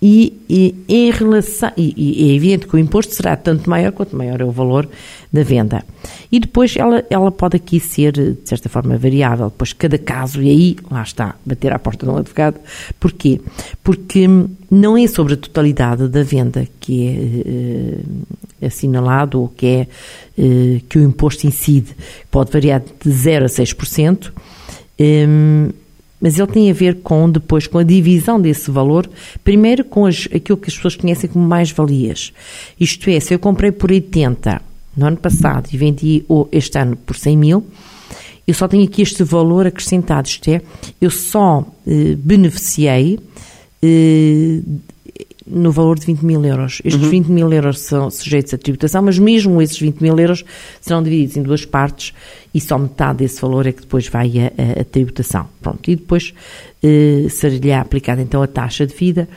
e, 0.02 0.36
e, 0.50 0.74
em 0.88 1.10
relação, 1.12 1.70
e, 1.76 1.94
e, 1.96 2.32
é 2.32 2.34
evidente 2.34 2.66
que 2.66 2.74
o 2.74 2.78
imposto 2.78 3.14
será 3.14 3.36
tanto 3.36 3.70
maior 3.70 3.92
quanto 3.92 4.16
maior 4.16 4.40
é 4.40 4.44
o 4.44 4.50
valor 4.50 4.88
da 5.32 5.44
venda. 5.44 5.84
E 6.30 6.40
depois 6.40 6.74
ela, 6.76 7.04
ela 7.08 7.30
pode 7.30 7.56
aqui 7.56 7.78
ser, 7.78 8.12
de 8.12 8.36
certa 8.44 8.68
forma, 8.68 8.98
variável, 8.98 9.48
depois 9.48 9.72
cada 9.72 9.96
caso, 9.96 10.42
e 10.42 10.50
aí, 10.50 10.76
lá 10.90 11.02
está, 11.02 11.36
bater 11.46 11.72
à 11.72 11.78
porta 11.78 12.04
de 12.04 12.10
um 12.10 12.16
advogado. 12.16 12.58
Porquê? 12.98 13.40
Porque 13.84 14.26
não 14.68 14.96
é 14.96 15.06
sobre 15.06 15.34
a 15.34 15.36
totalidade 15.36 16.08
da 16.08 16.24
venda 16.24 16.66
que 16.80 17.06
é 17.06 18.64
eh, 18.64 18.66
assinalado 18.66 19.40
ou 19.40 19.48
que 19.48 19.66
é 19.66 19.86
eh, 20.36 20.80
que 20.88 20.98
o 20.98 21.02
imposto 21.02 21.46
incide. 21.46 21.94
Pode 22.28 22.50
variar 22.50 22.82
de 22.82 23.08
0 23.08 23.44
a 23.44 23.48
6%. 23.48 24.32
Um, 24.98 25.70
mas 26.22 26.38
ele 26.38 26.46
tem 26.46 26.70
a 26.70 26.72
ver 26.72 27.00
com 27.02 27.28
depois 27.28 27.66
com 27.66 27.78
a 27.78 27.82
divisão 27.82 28.40
desse 28.40 28.70
valor, 28.70 29.10
primeiro 29.42 29.84
com 29.84 30.06
as, 30.06 30.28
aquilo 30.32 30.56
que 30.56 30.70
as 30.70 30.76
pessoas 30.76 30.94
conhecem 30.94 31.28
como 31.28 31.44
mais-valias. 31.44 32.32
Isto 32.78 33.10
é, 33.10 33.18
se 33.18 33.34
eu 33.34 33.40
comprei 33.40 33.72
por 33.72 33.90
80 33.90 34.62
no 34.96 35.06
ano 35.06 35.16
passado 35.16 35.68
e 35.72 35.76
vendi 35.76 36.24
este 36.52 36.78
ano 36.78 36.96
por 36.96 37.16
100 37.16 37.36
mil, 37.36 37.66
eu 38.46 38.54
só 38.54 38.68
tenho 38.68 38.84
aqui 38.84 39.02
este 39.02 39.24
valor 39.24 39.66
acrescentado, 39.66 40.28
isto 40.28 40.48
é, 40.48 40.62
eu 41.00 41.10
só 41.10 41.66
eh, 41.86 42.16
beneficiei 42.16 43.18
eh, 43.82 44.60
no 45.46 45.72
valor 45.72 45.98
de 45.98 46.06
20 46.06 46.22
mil 46.22 46.44
euros. 46.44 46.80
Estes 46.84 47.02
uhum. 47.02 47.10
20 47.10 47.26
mil 47.28 47.52
euros 47.52 47.80
são 47.80 48.10
sujeitos 48.10 48.54
à 48.54 48.58
tributação, 48.58 49.02
mas 49.02 49.18
mesmo 49.18 49.60
esses 49.60 49.78
20 49.78 50.00
mil 50.00 50.18
euros 50.18 50.44
serão 50.80 51.02
divididos 51.02 51.36
em 51.36 51.42
duas 51.42 51.64
partes 51.64 52.14
e 52.54 52.60
só 52.60 52.78
metade 52.78 53.18
desse 53.18 53.40
valor 53.40 53.66
é 53.66 53.72
que 53.72 53.82
depois 53.82 54.08
vai 54.08 54.30
a 54.80 54.84
tributação. 54.84 55.48
Pronto, 55.60 55.90
e 55.90 55.96
depois 55.96 56.34
eh, 56.82 57.26
ser-lhe 57.30 57.72
aplicada 57.72 58.20
então 58.20 58.42
a 58.42 58.46
taxa 58.46 58.86
de 58.86 58.94
vida. 58.94 59.28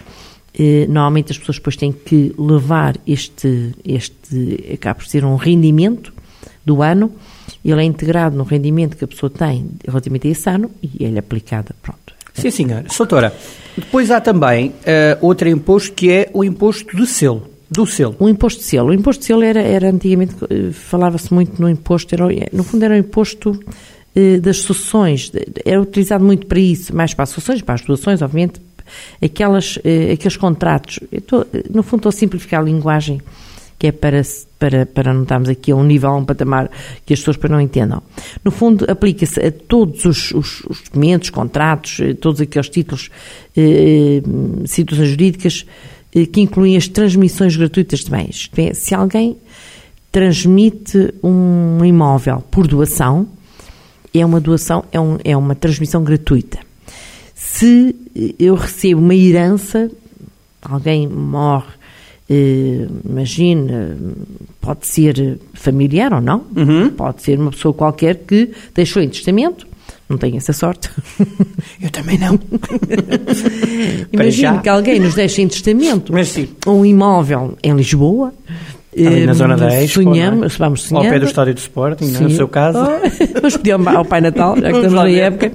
Eh, 0.58 0.86
normalmente 0.88 1.32
as 1.32 1.38
pessoas 1.38 1.58
depois 1.58 1.76
têm 1.76 1.92
que 1.92 2.34
levar 2.38 2.96
este, 3.06 3.74
este, 3.84 4.72
acaba 4.74 4.96
por 4.96 5.08
ser 5.08 5.26
um 5.26 5.36
rendimento 5.36 6.14
do 6.66 6.82
ano, 6.82 7.12
ele 7.64 7.82
é 7.82 7.84
integrado 7.84 8.36
no 8.36 8.44
rendimento 8.44 8.98
que 8.98 9.04
a 9.04 9.08
pessoa 9.08 9.30
tem 9.30 9.70
relativamente 9.88 10.28
a 10.28 10.32
esse 10.32 10.50
ano 10.50 10.72
e 10.82 11.04
ele 11.04 11.18
é 11.18 11.20
aplicado, 11.20 11.74
pronto. 11.82 12.14
Sim, 12.34 12.52
senhora. 12.52 12.86
Soutora, 12.90 13.34
depois 13.78 14.10
há 14.12 14.22
também 14.22 14.70
uh, 14.70 14.74
outro 15.22 15.50
imposto 15.50 15.94
que 15.94 16.12
é 16.12 16.30
o 16.34 16.44
imposto 16.44 16.96
do 16.96 17.06
selo. 17.06 17.50
Do 17.70 17.86
selo. 17.86 18.16
O 18.20 18.30
imposto 18.30 18.62
de 18.62 18.66
selo. 18.66 18.90
O 18.90 18.94
imposto 18.94 19.22
de 19.22 19.28
selo 19.28 19.44
era, 19.44 19.62
era 19.62 19.90
antigamente, 19.90 20.36
eh, 20.50 20.72
falava-se 20.72 21.34
muito 21.34 21.60
no 21.60 21.68
imposto, 21.68 22.14
era, 22.14 22.26
no 22.54 22.64
fundo 22.64 22.86
era 22.86 22.94
o 22.94 22.98
imposto 22.98 23.60
das 24.42 24.60
sucessões, 24.60 25.30
era 25.66 25.82
utilizado 25.82 26.24
muito 26.24 26.46
para 26.46 26.60
isso, 26.60 26.96
mais 26.96 27.14
para 27.14 27.24
as 27.24 27.30
sucessões, 27.30 27.62
para 27.62 27.76
as 27.76 27.82
doações, 27.82 28.22
obviamente, 28.22 28.62
aquelas, 29.22 29.78
aqueles 30.14 30.38
contratos. 30.38 31.00
Tô, 31.28 31.46
no 31.70 31.84
fundo 31.84 32.02
estou 32.02 32.10
a 32.12 32.14
simplificar 32.14 32.62
a 32.62 32.64
linguagem, 32.64 33.20
que 33.78 33.88
é 33.88 33.92
para, 33.92 34.22
para, 34.58 34.86
para 34.86 35.14
não 35.14 35.24
estarmos 35.24 35.50
aqui 35.50 35.72
a 35.72 35.76
um 35.76 35.84
nível, 35.84 36.10
a 36.10 36.18
um 36.18 36.26
patamar 36.26 36.70
que 37.06 37.14
as 37.14 37.20
pessoas 37.20 37.38
para 37.38 37.50
não 37.50 37.60
entendam. 37.60 38.02
No 38.46 38.52
fundo, 38.52 38.86
aplica-se 38.88 39.40
a 39.40 39.52
todos 39.52 40.06
os, 40.06 40.32
os, 40.32 40.64
os, 40.70 40.82
documentos, 40.84 41.32
contratos, 41.32 42.00
eh, 42.00 42.14
todos 42.14 42.40
aqueles 42.40 42.70
títulos, 42.70 43.10
eh, 43.58 44.22
situações 44.66 45.10
jurídicas 45.10 45.66
que 46.32 46.40
incluem 46.40 46.78
as 46.78 46.88
transmissões 46.88 47.58
gratuitas 47.58 48.02
de 48.02 48.12
bens. 48.12 48.50
É, 48.56 48.74
se 48.74 48.96
alguém 48.96 49.36
transmite 50.12 51.14
um 51.22 51.84
imóvel 51.84 52.42
por 52.50 52.68
doação, 52.68 53.28
é 54.14 54.26
uma 54.26 54.40
doação, 54.40 54.86
é, 54.92 55.00
um, 55.00 55.18
é 55.26 55.36
uma 55.36 55.56
transmissão 55.56 56.04
gratuita. 56.04 56.60
Se 57.34 57.96
eu 58.40 58.56
recebo 58.56 59.02
uma 59.02 59.14
herança, 59.14 59.92
alguém 60.62 61.08
morre, 61.08 61.74
eh, 61.74 61.85
imagina, 62.30 63.98
pode 64.60 64.88
ser 64.88 65.38
familiar 65.54 66.14
ou 66.14 66.22
não, 66.22 66.44
uhum. 66.56 66.90
pode 66.90 67.22
ser 67.22 67.40
uma 67.40 67.52
pessoa 67.52 67.74
qualquer 67.74 68.16
que 68.16 68.52
deixou 68.74 69.02
em 69.02 69.10
testamento, 69.10 69.68
não 70.10 70.18
tenho 70.18 70.38
essa 70.38 70.54
sorte. 70.54 70.90
Eu 71.82 71.90
também 71.92 72.18
não. 72.18 72.40
Imagina 74.12 74.60
que 74.60 74.70
alguém 74.70 75.00
nos 75.00 75.16
deixa 75.16 75.42
em 75.42 75.48
testamento 75.48 76.14
um 76.68 76.86
imóvel 76.86 77.58
em 77.64 77.76
Lisboa 77.76 78.34
Ali 78.98 79.26
na 79.26 79.34
zona 79.34 79.58
da 79.58 79.68
Expo, 79.82 80.04
sonhamos, 80.04 80.56
é? 80.56 80.58
vamos 80.58 80.84
sonhar. 80.84 81.06
Ao 81.06 81.12
pé 81.12 81.20
do 81.20 81.26
estádio 81.26 81.54
de 81.54 81.60
Sporting, 81.60 82.16
é? 82.16 82.20
no 82.22 82.30
seu 82.30 82.48
caso. 82.48 82.80
Oh, 82.80 83.00
vamos 83.42 83.58
pedir 83.58 83.72
ao 83.72 84.06
Pai 84.06 84.22
Natal, 84.22 84.56
já 84.56 84.72
que 84.72 84.78
estamos 84.78 84.94
na 84.94 85.10
época. 85.10 85.52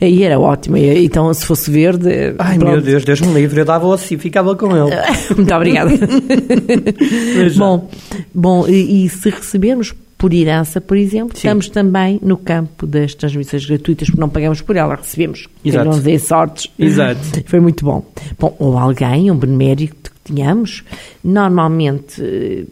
Aí 0.00 0.22
era 0.24 0.38
ótimo. 0.38 0.76
Então, 0.76 1.32
se 1.32 1.44
fosse 1.44 1.70
verde. 1.70 2.34
Ai 2.38 2.58
pronto. 2.58 2.72
meu 2.72 2.82
Deus, 2.82 3.04
Deus 3.04 3.20
me 3.20 3.32
livre, 3.32 3.60
eu 3.60 3.64
dava 3.64 3.94
assim, 3.94 4.18
ficava 4.18 4.54
com 4.56 4.76
ele. 4.76 4.96
Muito 5.36 5.54
obrigada. 5.54 5.90
bom, 7.56 7.90
bom 8.34 8.68
e, 8.68 9.04
e 9.04 9.08
se 9.08 9.30
recebermos 9.30 9.94
por 10.20 10.34
herança, 10.34 10.82
por 10.82 10.98
exemplo, 10.98 11.30
Sim. 11.30 11.48
estamos 11.48 11.70
também 11.70 12.20
no 12.22 12.36
campo 12.36 12.86
das 12.86 13.14
transmissões 13.14 13.64
gratuitas, 13.64 14.08
porque 14.08 14.20
não 14.20 14.28
pagamos 14.28 14.60
por 14.60 14.76
ela, 14.76 14.94
recebemos. 14.94 15.48
Exato. 15.64 15.88
Não 15.88 15.98
dê 15.98 16.18
sortes. 16.18 16.70
Exato. 16.78 17.20
Foi 17.46 17.58
muito 17.58 17.86
bom. 17.86 18.04
Bom, 18.38 18.54
ou 18.58 18.76
alguém, 18.76 19.30
um 19.30 19.36
benemérito 19.36 20.12
que 20.12 20.34
tenhamos, 20.34 20.84
normalmente 21.24 22.22
eh, 22.22 22.64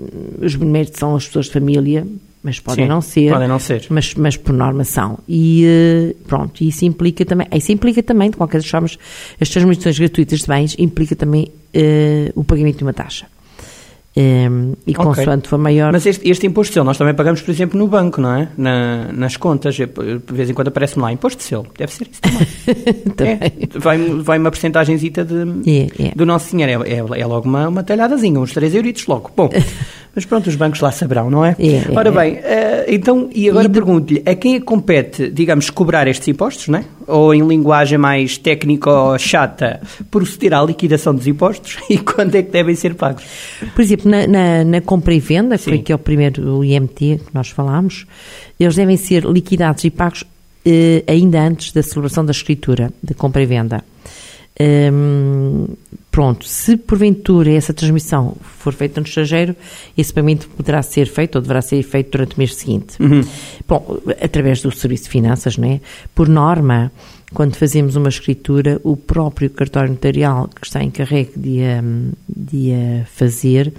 os 0.44 0.54
beneméritos 0.56 1.00
são 1.00 1.16
as 1.16 1.26
pessoas 1.26 1.46
de 1.46 1.52
família, 1.52 2.06
mas 2.42 2.60
podem 2.60 2.84
Sim, 2.84 2.88
não 2.88 3.00
ser. 3.00 3.32
Podem 3.32 3.48
não 3.48 3.58
ser. 3.58 3.86
Mas, 3.90 4.14
mas 4.14 4.36
por 4.36 4.52
norma 4.52 4.84
são. 4.84 5.18
E 5.28 5.64
eh, 5.66 6.14
pronto, 6.26 6.62
isso 6.62 6.84
implica 6.84 7.24
também, 7.24 7.46
isso 7.52 7.72
implica 7.72 8.02
também, 8.02 8.30
de 8.30 8.36
qualquer 8.36 8.62
forma, 8.62 8.88
as 9.40 9.48
transmissões 9.48 9.98
gratuitas 9.98 10.40
de 10.40 10.46
bens 10.46 10.76
implica 10.78 11.16
também 11.16 11.44
uh, 11.74 12.32
o 12.34 12.44
pagamento 12.44 12.78
de 12.78 12.84
uma 12.84 12.92
taxa. 12.92 13.26
Um, 14.16 14.20
ehm, 14.20 14.72
e 14.86 14.92
okay. 14.92 15.04
consoante 15.04 15.48
for 15.48 15.58
maior. 15.58 15.92
Mas 15.92 16.04
este, 16.06 16.28
este 16.28 16.46
imposto 16.46 16.70
de 16.70 16.74
selo 16.74 16.86
nós 16.86 16.98
também 16.98 17.14
pagamos, 17.14 17.40
por 17.40 17.50
exemplo, 17.50 17.78
no 17.78 17.86
banco, 17.86 18.20
não 18.20 18.34
é? 18.34 18.48
Na, 18.56 19.12
nas 19.12 19.36
contas, 19.36 19.76
de 19.76 19.86
vez 20.32 20.50
em 20.50 20.54
quando 20.54 20.68
aparece-me 20.68 21.02
lá 21.02 21.12
imposto 21.12 21.38
de 21.38 21.44
selo. 21.44 21.66
Deve 21.76 21.92
ser 21.92 22.08
isso 22.10 22.20
também. 22.20 22.94
também. 23.14 23.34
É, 23.34 23.78
vai, 23.78 23.98
vai 23.98 24.38
uma 24.38 24.50
porcentagenzita 24.50 25.24
de, 25.24 25.34
yeah, 25.68 25.94
yeah. 25.98 26.14
do 26.16 26.26
nosso 26.26 26.50
dinheiro. 26.50 26.82
É, 26.84 26.94
é, 26.94 27.20
é, 27.20 27.26
logo 27.26 27.48
uma, 27.48 27.68
uma 27.68 27.84
talhadazinha, 27.84 28.40
uns 28.40 28.52
3 28.52 28.74
euritos 28.74 29.06
logo. 29.06 29.30
Bom. 29.36 29.50
Mas 30.14 30.24
pronto, 30.24 30.48
os 30.48 30.56
bancos 30.56 30.80
lá 30.80 30.90
saberão, 30.90 31.30
não 31.30 31.44
é? 31.44 31.54
é, 31.58 31.76
é 31.76 31.84
Ora 31.94 32.10
bem, 32.10 32.34
uh, 32.34 32.38
então, 32.88 33.28
e 33.32 33.48
agora 33.48 33.66
e 33.66 33.68
pergunto-lhe, 33.68 34.22
a 34.26 34.34
quem 34.34 34.56
é 34.56 34.60
compete, 34.60 35.30
digamos, 35.30 35.70
cobrar 35.70 36.08
estes 36.08 36.26
impostos, 36.28 36.68
não 36.68 36.78
é? 36.78 36.84
Ou 37.06 37.34
em 37.34 37.46
linguagem 37.46 37.98
mais 37.98 38.36
técnica 38.36 38.90
ou 38.90 39.18
chata, 39.18 39.80
proceder 40.10 40.54
à 40.54 40.62
liquidação 40.62 41.14
dos 41.14 41.26
impostos 41.26 41.78
e 41.88 41.98
quando 41.98 42.34
é 42.34 42.42
que 42.42 42.50
devem 42.50 42.74
ser 42.74 42.94
pagos? 42.94 43.24
Por 43.74 43.80
exemplo, 43.80 44.10
na, 44.10 44.26
na, 44.26 44.64
na 44.64 44.80
compra 44.80 45.14
e 45.14 45.20
venda, 45.20 45.56
que 45.56 45.64
foi 45.64 45.78
que 45.78 45.92
é 45.92 45.94
o 45.94 45.98
primeiro 45.98 46.64
IMT 46.64 47.20
que 47.26 47.34
nós 47.34 47.48
falámos, 47.48 48.06
eles 48.58 48.74
devem 48.74 48.96
ser 48.96 49.24
liquidados 49.24 49.84
e 49.84 49.90
pagos 49.90 50.22
uh, 50.22 51.04
ainda 51.06 51.40
antes 51.40 51.72
da 51.72 51.82
celebração 51.82 52.24
da 52.24 52.32
escritura 52.32 52.92
de 53.02 53.14
compra 53.14 53.42
e 53.42 53.46
venda. 53.46 53.84
Um, 54.60 55.66
pronto, 56.18 56.48
se 56.48 56.76
porventura 56.76 57.52
essa 57.52 57.72
transmissão 57.72 58.36
for 58.42 58.72
feita 58.72 59.00
no 59.00 59.06
estrangeiro, 59.06 59.54
esse 59.96 60.12
pagamento 60.12 60.48
poderá 60.48 60.82
ser 60.82 61.06
feito 61.06 61.36
ou 61.36 61.40
deverá 61.40 61.62
ser 61.62 61.80
feito 61.84 62.10
durante 62.10 62.34
o 62.34 62.38
mês 62.38 62.56
seguinte. 62.56 63.00
Uhum. 63.00 63.24
Bom, 63.68 64.00
através 64.20 64.60
do 64.60 64.72
Serviço 64.72 65.04
de 65.04 65.10
Finanças, 65.10 65.56
não 65.56 65.68
é? 65.68 65.80
Por 66.16 66.28
norma, 66.28 66.90
quando 67.32 67.54
fazemos 67.54 67.94
uma 67.94 68.08
escritura, 68.08 68.80
o 68.82 68.96
próprio 68.96 69.48
cartório 69.48 69.90
notarial 69.90 70.48
que 70.48 70.66
está 70.66 70.82
encarregue 70.82 71.34
de, 71.36 71.60
de 72.28 72.72
a 72.72 73.06
fazer 73.06 73.72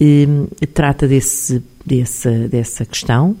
um, 0.00 0.46
trata 0.72 1.06
desse, 1.06 1.62
desse, 1.84 2.48
dessa 2.48 2.86
questão 2.86 3.36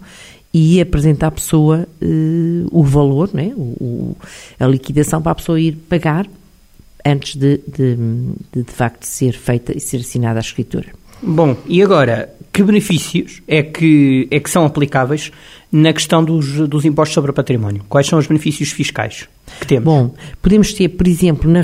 e 0.52 0.82
apresenta 0.82 1.28
à 1.28 1.30
pessoa 1.30 1.88
uh, 2.02 2.68
o 2.70 2.84
valor, 2.84 3.30
né? 3.32 3.54
O, 3.56 3.62
o, 3.80 4.16
a 4.60 4.66
liquidação 4.66 5.22
para 5.22 5.32
a 5.32 5.34
pessoa 5.34 5.58
ir 5.58 5.76
pagar 5.88 6.26
antes 7.08 7.36
de, 7.36 7.60
de, 7.66 7.96
de, 8.52 8.62
de 8.62 8.72
facto 8.72 9.04
ser 9.04 9.32
feita 9.32 9.76
e 9.76 9.80
ser 9.80 9.98
assinada 9.98 10.38
a 10.38 10.40
escritura. 10.40 10.88
Bom, 11.22 11.56
e 11.66 11.82
agora, 11.82 12.32
que 12.52 12.62
benefícios 12.62 13.42
é 13.46 13.62
que, 13.62 14.28
é 14.30 14.38
que 14.38 14.48
são 14.48 14.64
aplicáveis 14.64 15.32
na 15.70 15.92
questão 15.92 16.24
dos, 16.24 16.68
dos 16.68 16.84
impostos 16.84 17.14
sobre 17.14 17.30
o 17.30 17.34
património? 17.34 17.82
Quais 17.88 18.06
são 18.06 18.18
os 18.18 18.26
benefícios 18.26 18.70
fiscais 18.70 19.28
que 19.60 19.66
temos? 19.66 19.84
Bom, 19.84 20.14
podemos 20.40 20.72
ter, 20.72 20.88
por 20.88 21.06
exemplo, 21.08 21.50
na, 21.50 21.62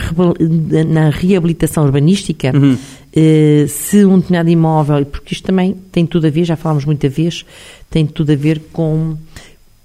na 0.85 1.11
reabilitação 1.11 1.85
urbanística, 1.85 2.53
uhum. 2.55 2.77
eh, 3.15 3.67
se 3.69 4.05
um 4.05 4.17
determinado 4.17 4.51
imóvel, 4.51 5.07
porque 5.07 5.35
isto 5.35 5.45
também 5.45 5.75
tem 5.93 6.05
tudo 6.05 6.27
a 6.27 6.31
ver, 6.31 6.45
já 6.45 6.57
falámos 6.57 6.85
muita 6.85 7.09
vez, 7.09 7.45
tem 7.89 8.05
tudo 8.07 8.33
a 8.33 8.37
ver 8.37 8.61
com 8.73 9.17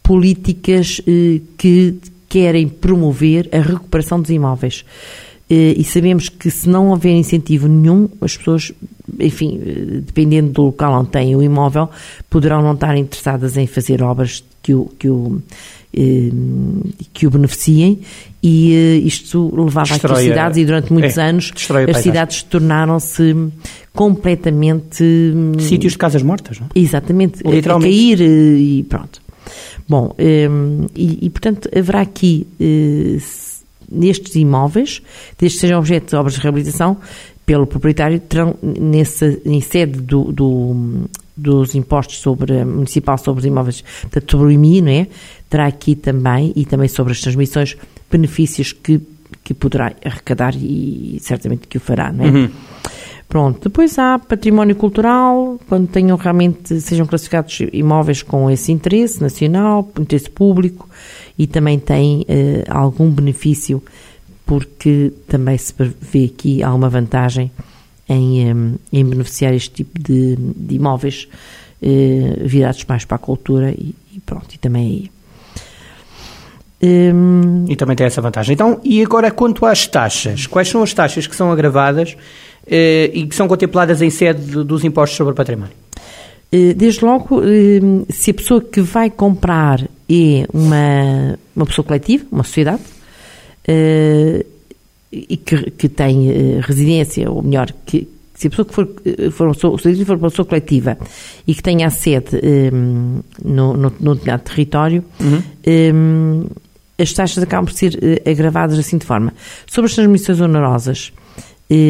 políticas 0.01 0.99
eh, 1.07 1.41
que 1.57 1.95
querem 2.27 2.67
promover 2.67 3.49
a 3.51 3.59
recuperação 3.59 4.21
dos 4.21 4.29
imóveis. 4.29 4.83
Eh, 5.49 5.73
e 5.77 5.83
sabemos 5.83 6.29
que 6.29 6.51
se 6.51 6.69
não 6.69 6.89
houver 6.89 7.11
incentivo 7.11 7.67
nenhum, 7.67 8.07
as 8.21 8.37
pessoas, 8.37 8.71
enfim, 9.19 9.59
eh, 9.65 10.01
dependendo 10.05 10.51
do 10.51 10.61
local 10.61 10.93
onde 10.93 11.09
têm 11.09 11.35
o 11.35 11.41
imóvel, 11.41 11.89
poderão 12.29 12.61
não 12.61 12.73
estar 12.73 12.95
interessadas 12.95 13.57
em 13.57 13.65
fazer 13.65 14.03
obras 14.03 14.43
que 14.61 14.75
o, 14.75 14.85
que 14.99 15.09
o, 15.09 15.41
eh, 15.91 16.29
que 17.11 17.25
o 17.25 17.31
beneficiem 17.31 17.99
e 18.43 19.01
isto 19.05 19.51
levava 19.55 19.95
às 19.95 20.19
cidades 20.21 20.57
e 20.59 20.65
durante 20.65 20.93
muitos 20.93 21.17
é, 21.17 21.29
anos 21.29 21.51
as 21.89 21.97
cidades 21.97 22.43
tornaram-se 22.43 23.35
completamente... 23.91 25.03
Sítios 25.59 25.93
de 25.93 25.97
casas 25.97 26.21
mortas, 26.21 26.59
não 26.59 26.67
é? 26.67 26.79
Exatamente, 26.79 27.41
Literalmente. 27.43 28.13
a 28.13 28.17
cair 28.17 28.21
e 28.21 28.83
pronto. 28.83 29.19
Bom, 29.89 30.13
e, 30.19 31.25
e 31.25 31.29
portanto 31.31 31.67
haverá 31.75 32.01
aqui 32.01 32.45
nestes 33.91 34.35
imóveis, 34.35 35.01
desde 35.37 35.57
que 35.57 35.61
sejam 35.61 35.79
objeto 35.79 36.09
de 36.09 36.15
obras 36.15 36.33
de 36.33 36.39
reabilitação, 36.39 36.97
pelo 37.45 37.65
proprietário, 37.65 38.19
terão 38.19 38.55
em 38.63 39.61
sede 39.61 39.99
do, 40.01 40.31
do, 40.31 41.07
dos 41.35 41.73
impostos 41.73 42.19
sobre, 42.19 42.63
municipal 42.63 43.17
sobre 43.17 43.39
os 43.39 43.45
imóveis, 43.45 43.83
portanto, 44.01 44.31
sobre 44.31 44.47
o 44.47 44.51
IMI, 44.51 44.81
não 44.81 44.91
é? 44.91 45.07
Terá 45.49 45.65
aqui 45.65 45.95
também, 45.95 46.53
e 46.55 46.63
também 46.65 46.87
sobre 46.87 47.13
as 47.13 47.21
transmissões, 47.21 47.75
benefícios 48.11 48.71
que, 48.71 49.01
que 49.43 49.53
poderá 49.55 49.93
arrecadar 50.05 50.53
e, 50.55 51.15
e 51.15 51.19
certamente 51.21 51.67
que 51.67 51.77
o 51.77 51.81
fará, 51.81 52.11
não 52.11 52.25
é? 52.25 52.29
Uhum. 52.29 52.49
Pronto, 53.29 53.69
depois 53.69 53.99
há 53.99 54.17
património 54.17 54.75
cultural, 54.75 55.59
quando 55.69 55.87
tenham 55.87 56.17
realmente, 56.17 56.81
sejam 56.81 57.05
classificados 57.05 57.59
imóveis 57.71 58.23
com 58.23 58.49
esse 58.49 58.71
interesse 58.71 59.21
nacional, 59.21 59.87
interesse 59.99 60.27
público, 60.27 60.89
e 61.37 61.45
também 61.45 61.77
tem 61.77 62.21
uh, 62.21 62.25
algum 62.67 63.07
benefício, 63.07 63.83
porque 64.47 65.13
também 65.27 65.55
se 65.59 65.71
vê 65.77 66.25
aqui 66.25 66.63
alguma 66.63 66.89
vantagem 66.89 67.51
em, 68.09 68.51
um, 68.51 68.75
em 68.91 69.05
beneficiar 69.05 69.53
este 69.53 69.69
tipo 69.75 69.99
de, 70.01 70.35
de 70.35 70.75
imóveis 70.75 71.27
uh, 71.83 72.47
virados 72.47 72.83
mais 72.85 73.05
para 73.05 73.17
a 73.17 73.19
cultura 73.19 73.69
e, 73.69 73.93
e 74.11 74.19
pronto, 74.25 74.51
e 74.51 74.57
também 74.57 74.87
aí. 74.87 75.11
Um... 76.81 77.65
E 77.67 77.75
também 77.75 77.95
tem 77.95 78.07
essa 78.07 78.21
vantagem. 78.21 78.53
Então, 78.53 78.79
e 78.83 79.03
agora 79.03 79.29
quanto 79.29 79.65
às 79.67 79.85
taxas? 79.85 80.47
Quais 80.47 80.67
são 80.67 80.81
as 80.81 80.93
taxas 80.93 81.27
que 81.27 81.35
são 81.35 81.51
agravadas 81.51 82.17
e 82.69 83.25
que 83.27 83.35
são 83.35 83.47
contempladas 83.47 84.01
em 84.01 84.09
sede 84.09 84.63
dos 84.63 84.83
impostos 84.83 85.17
sobre 85.17 85.33
o 85.33 85.35
património? 85.35 85.73
Desde 86.75 87.05
logo, 87.05 87.41
se 88.09 88.31
a 88.31 88.33
pessoa 88.33 88.61
que 88.61 88.81
vai 88.81 89.09
comprar 89.09 89.81
é 90.09 90.45
uma, 90.51 91.37
uma 91.55 91.65
pessoa 91.65 91.85
coletiva, 91.85 92.25
uma 92.31 92.43
sociedade, 92.43 92.81
e 95.11 95.37
que, 95.37 95.71
que 95.71 95.89
tem 95.89 96.59
residência, 96.61 97.29
ou 97.29 97.41
melhor, 97.41 97.71
que, 97.85 98.07
se 98.39 98.47
a 98.47 98.49
pessoa 98.49 98.65
que 98.65 98.73
for, 98.73 98.87
eh, 99.05 99.29
for, 99.31 99.47
uma 99.47 99.53
pessoa, 99.53 99.77
for 99.77 100.15
uma 100.15 100.29
pessoa 100.29 100.45
coletiva 100.45 100.97
e 101.45 101.53
que 101.53 101.61
tenha 101.61 101.87
a 101.87 101.89
sede 101.89 102.39
um, 102.73 103.19
no, 103.43 103.73
no, 103.73 103.93
no 103.99 104.15
determinado 104.15 104.43
território, 104.43 105.03
uhum. 105.19 105.43
um, 105.93 106.45
as 106.97 107.11
taxas 107.11 107.43
acabam 107.43 107.65
por 107.65 107.73
ser 107.73 108.21
agravadas 108.25 108.79
assim 108.79 108.97
de 108.97 109.05
forma. 109.05 109.33
Sobre 109.67 109.89
as 109.89 109.95
transmissões 109.95 110.39
onerosas 110.39 111.11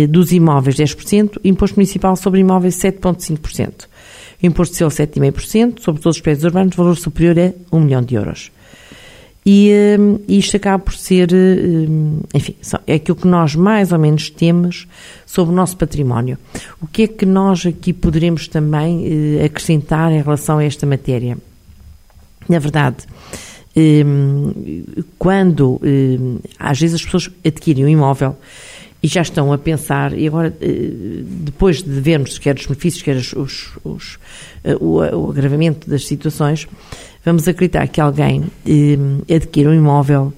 dos 0.09 0.31
imóveis, 0.33 0.75
10%, 0.75 1.39
imposto 1.43 1.77
municipal 1.77 2.15
sobre 2.15 2.41
imóveis, 2.41 2.75
7,5%. 2.75 3.87
Imposto 4.43 4.73
de 4.73 4.77
selo 4.77 4.91
7,5%, 4.91 5.81
sobre 5.81 6.01
todos 6.01 6.17
os 6.17 6.21
prédios 6.21 6.43
urbanos, 6.43 6.75
valor 6.75 6.97
superior 6.97 7.37
a 7.39 7.75
1 7.75 7.79
milhão 7.79 8.01
de 8.01 8.15
euros. 8.15 8.51
E 9.45 9.71
um, 9.99 10.19
isto 10.27 10.57
acaba 10.57 10.77
por 10.77 10.93
ser, 10.93 11.29
um, 11.33 12.19
enfim, 12.33 12.55
é 12.85 12.95
aquilo 12.95 13.17
que 13.17 13.27
nós 13.27 13.55
mais 13.55 13.91
ou 13.91 13.97
menos 13.97 14.29
temos 14.29 14.87
sobre 15.25 15.53
o 15.53 15.55
nosso 15.55 15.77
património. 15.77 16.37
O 16.81 16.87
que 16.87 17.03
é 17.03 17.07
que 17.07 17.25
nós 17.25 17.65
aqui 17.65 17.93
poderemos 17.93 18.47
também 18.47 19.39
uh, 19.39 19.45
acrescentar 19.45 20.11
em 20.11 20.21
relação 20.21 20.57
a 20.57 20.63
esta 20.63 20.85
matéria? 20.85 21.37
Na 22.47 22.59
verdade, 22.59 22.97
um, 23.75 24.53
quando 25.17 25.79
às 26.57 26.79
vezes 26.79 26.95
as 26.95 27.03
pessoas 27.03 27.29
adquirem 27.45 27.85
um 27.85 27.89
imóvel 27.89 28.35
e 29.01 29.07
já 29.07 29.21
estão 29.21 29.53
a 29.53 29.57
pensar, 29.57 30.17
e 30.17 30.27
agora, 30.27 30.53
depois 31.45 31.81
de 31.81 32.01
vermos 32.01 32.37
quer 32.37 32.55
os 32.55 32.65
benefícios, 32.65 33.01
quer 33.01 33.15
os, 33.15 33.33
os, 33.33 33.69
os, 33.83 34.19
o, 34.79 34.97
o 34.97 35.31
agravamento 35.31 35.89
das 35.89 36.05
situações, 36.05 36.67
vamos 37.23 37.47
acreditar 37.47 37.87
que 37.87 38.01
alguém 38.01 38.45
eh, 38.67 39.33
adquira 39.33 39.69
um 39.69 39.73
imóvel 39.73 40.33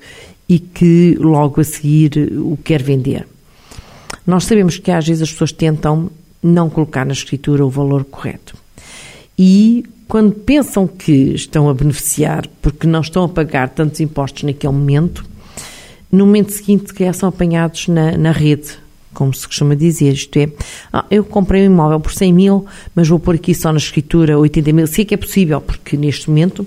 e 0.47 0.59
que 0.59 1.15
logo 1.19 1.61
a 1.61 1.63
seguir 1.63 2.33
o 2.37 2.57
quer 2.63 2.83
vender. 2.83 3.25
Nós 4.27 4.43
sabemos 4.43 4.77
que 4.77 4.91
às 4.91 5.07
vezes 5.07 5.23
as 5.23 5.31
pessoas 5.31 5.51
tentam 5.51 6.11
não 6.43 6.69
colocar 6.69 7.05
na 7.05 7.13
escritura 7.13 7.65
o 7.65 7.69
valor 7.69 8.03
correto. 8.03 8.55
E 9.37 9.83
quando 10.07 10.33
pensam 10.33 10.85
que 10.85 11.33
estão 11.33 11.69
a 11.69 11.73
beneficiar 11.73 12.45
porque 12.61 12.85
não 12.85 13.01
estão 13.01 13.23
a 13.23 13.29
pagar 13.29 13.69
tantos 13.69 14.01
impostos 14.01 14.43
naquele 14.43 14.73
momento, 14.73 15.25
no 16.11 16.25
momento 16.25 16.51
seguinte 16.51 16.93
que 16.93 17.11
são 17.13 17.29
apanhados 17.29 17.87
na, 17.87 18.17
na 18.17 18.31
rede 18.31 18.81
como 19.13 19.33
se 19.33 19.45
costuma 19.45 19.75
dizer, 19.75 20.13
isto 20.13 20.37
é, 20.37 20.49
ah, 20.91 21.05
eu 21.11 21.23
comprei 21.23 21.63
um 21.63 21.73
imóvel 21.73 21.99
por 21.99 22.13
100 22.13 22.33
mil, 22.33 22.65
mas 22.95 23.07
vou 23.07 23.19
pôr 23.19 23.35
aqui 23.35 23.53
só 23.53 23.71
na 23.71 23.77
escritura 23.77 24.37
80 24.39 24.73
mil. 24.73 24.87
Sei 24.87 25.03
que 25.03 25.13
é 25.13 25.17
possível, 25.17 25.59
porque 25.59 25.97
neste 25.97 26.29
momento 26.29 26.65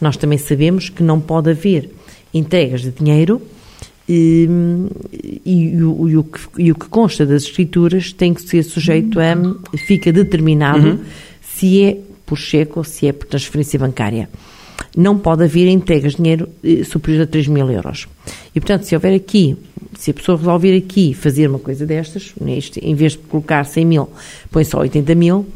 nós 0.00 0.16
também 0.16 0.38
sabemos 0.38 0.88
que 0.88 1.02
não 1.02 1.20
pode 1.20 1.50
haver 1.50 1.90
entregas 2.32 2.82
de 2.82 2.90
dinheiro 2.90 3.40
e, 4.08 4.48
e, 5.12 5.40
e, 5.44 5.82
o, 5.82 6.08
e, 6.08 6.16
o, 6.16 6.24
que, 6.24 6.40
e 6.58 6.72
o 6.72 6.74
que 6.74 6.88
consta 6.88 7.24
das 7.24 7.44
escrituras 7.44 8.12
tem 8.12 8.34
que 8.34 8.42
ser 8.42 8.62
sujeito 8.64 9.18
a. 9.20 9.34
fica 9.78 10.12
determinado 10.12 10.86
uhum. 10.86 10.98
se 11.40 11.82
é 11.84 11.98
por 12.26 12.36
cheque 12.36 12.72
ou 12.76 12.84
se 12.84 13.06
é 13.06 13.12
por 13.12 13.26
transferência 13.26 13.78
bancária 13.78 14.28
não 14.96 15.18
pode 15.18 15.44
haver 15.44 15.68
entregas 15.68 16.12
de 16.12 16.18
dinheiro 16.18 16.48
eh, 16.62 16.84
superior 16.84 17.22
a 17.22 17.26
3 17.26 17.48
mil 17.48 17.70
euros. 17.70 18.06
E, 18.54 18.60
portanto, 18.60 18.84
se 18.84 18.94
houver 18.94 19.14
aqui, 19.14 19.56
se 19.98 20.10
a 20.10 20.14
pessoa 20.14 20.38
resolver 20.38 20.76
aqui 20.76 21.14
fazer 21.14 21.48
uma 21.48 21.58
coisa 21.58 21.84
destas, 21.84 22.32
neste, 22.40 22.80
em 22.80 22.94
vez 22.94 23.12
de 23.12 23.18
colocar 23.18 23.64
100 23.64 23.84
mil, 23.84 24.08
põe 24.50 24.64
só 24.64 24.78
80 24.78 25.14
mil, 25.14 25.46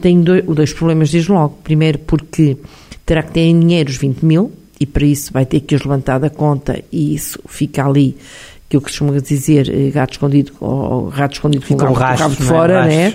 tem 0.00 0.20
dois, 0.22 0.44
dois 0.44 0.72
problemas 0.72 1.10
desde 1.10 1.30
logo. 1.30 1.58
Primeiro, 1.62 1.98
porque 2.00 2.56
terá 3.04 3.22
que 3.22 3.32
ter 3.32 3.40
em 3.40 3.58
dinheiro 3.58 3.90
os 3.90 3.96
20 3.96 4.22
mil, 4.22 4.52
e 4.78 4.86
para 4.86 5.06
isso 5.06 5.32
vai 5.32 5.46
ter 5.46 5.60
que 5.60 5.74
os 5.74 5.82
levantar 5.82 6.18
da 6.18 6.30
conta, 6.30 6.82
e 6.90 7.14
isso 7.14 7.38
fica 7.46 7.86
ali 7.86 8.16
que 8.72 8.76
eu 8.76 8.80
costumo 8.80 9.20
dizer 9.20 9.68
eh, 9.68 9.90
gato 9.90 10.12
escondido 10.12 10.52
ou 10.58 11.10
rato 11.10 11.34
escondido 11.34 11.66
com 11.66 11.74
o 11.74 11.92
rabo, 11.92 12.18
rabo 12.18 12.34
de 12.34 12.42
é? 12.42 12.46
fora, 12.46 12.86
né? 12.86 13.14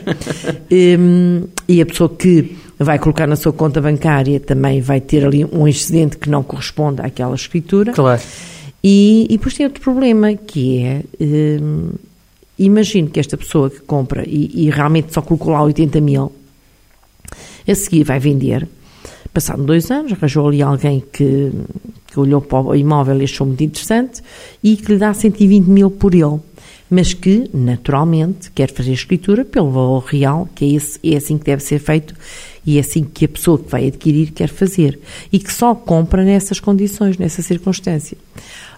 um, 1.00 1.48
e 1.68 1.82
a 1.82 1.86
pessoa 1.86 2.08
que 2.10 2.56
vai 2.78 3.00
colocar 3.00 3.26
na 3.26 3.36
sua 3.36 3.52
conta 3.52 3.82
bancária 3.82 4.40
também 4.40 4.82
vai 4.82 5.02
ter 5.02 5.26
ali 5.26 5.44
um 5.46 5.68
excedente 5.68 6.16
que 6.18 6.30
não 6.30 6.44
corresponde 6.44 7.02
àquela 7.02 7.34
escritura. 7.34 7.92
Claro. 7.92 8.22
E, 8.84 9.26
e 9.32 9.38
depois 9.38 9.56
tem 9.56 9.66
outro 9.66 9.82
problema 9.82 10.32
que 10.36 10.84
é. 10.84 11.04
Um, 11.20 11.94
imagino 12.60 13.10
que 13.10 13.20
esta 13.20 13.36
pessoa 13.36 13.72
que 13.72 13.80
compra 13.80 14.24
e, 14.28 14.68
e 14.68 14.70
realmente 14.70 15.12
só 15.12 15.24
colocou 15.24 15.54
lá 15.54 15.64
80 15.64 16.00
mil, 16.00 16.32
a 17.68 17.74
seguir 17.74 18.04
vai 18.04 18.20
vender, 18.20 18.68
passado 19.34 19.64
dois 19.64 19.90
anos, 19.90 20.12
arranjou 20.12 20.48
ali 20.48 20.62
alguém 20.62 21.04
que, 21.12 21.52
que 22.18 22.22
olhou 22.22 22.42
para 22.42 22.70
o 22.70 22.76
imóvel 22.76 23.22
e 23.22 23.26
achou 23.26 23.46
muito 23.46 23.64
interessante 23.64 24.24
e 24.64 24.76
que 24.76 24.94
lhe 24.94 24.98
dá 24.98 25.14
120 25.14 25.68
mil 25.68 25.92
por 25.92 26.16
ele, 26.16 26.40
mas 26.90 27.14
que, 27.14 27.48
naturalmente, 27.54 28.50
quer 28.52 28.72
fazer 28.72 28.92
escritura 28.94 29.46
pelo 29.46 29.70
valor 29.70 30.04
real, 30.06 30.50
que 30.56 30.66
é, 30.66 30.70
esse, 30.76 31.00
é 31.04 31.16
assim 31.16 31.38
que 31.38 31.46
deve 31.46 31.62
ser 31.62 31.78
feito 31.78 32.16
e 32.66 32.78
é 32.78 32.80
assim 32.80 33.04
que 33.04 33.26
a 33.26 33.28
pessoa 33.28 33.60
que 33.60 33.70
vai 33.70 33.88
adquirir 33.88 34.32
quer 34.32 34.50
fazer 34.50 35.00
e 35.32 35.38
que 35.38 35.54
só 35.54 35.76
compra 35.76 36.24
nessas 36.24 36.60
condições, 36.60 37.20
nessa 37.20 37.44
circunstância. 37.44 38.18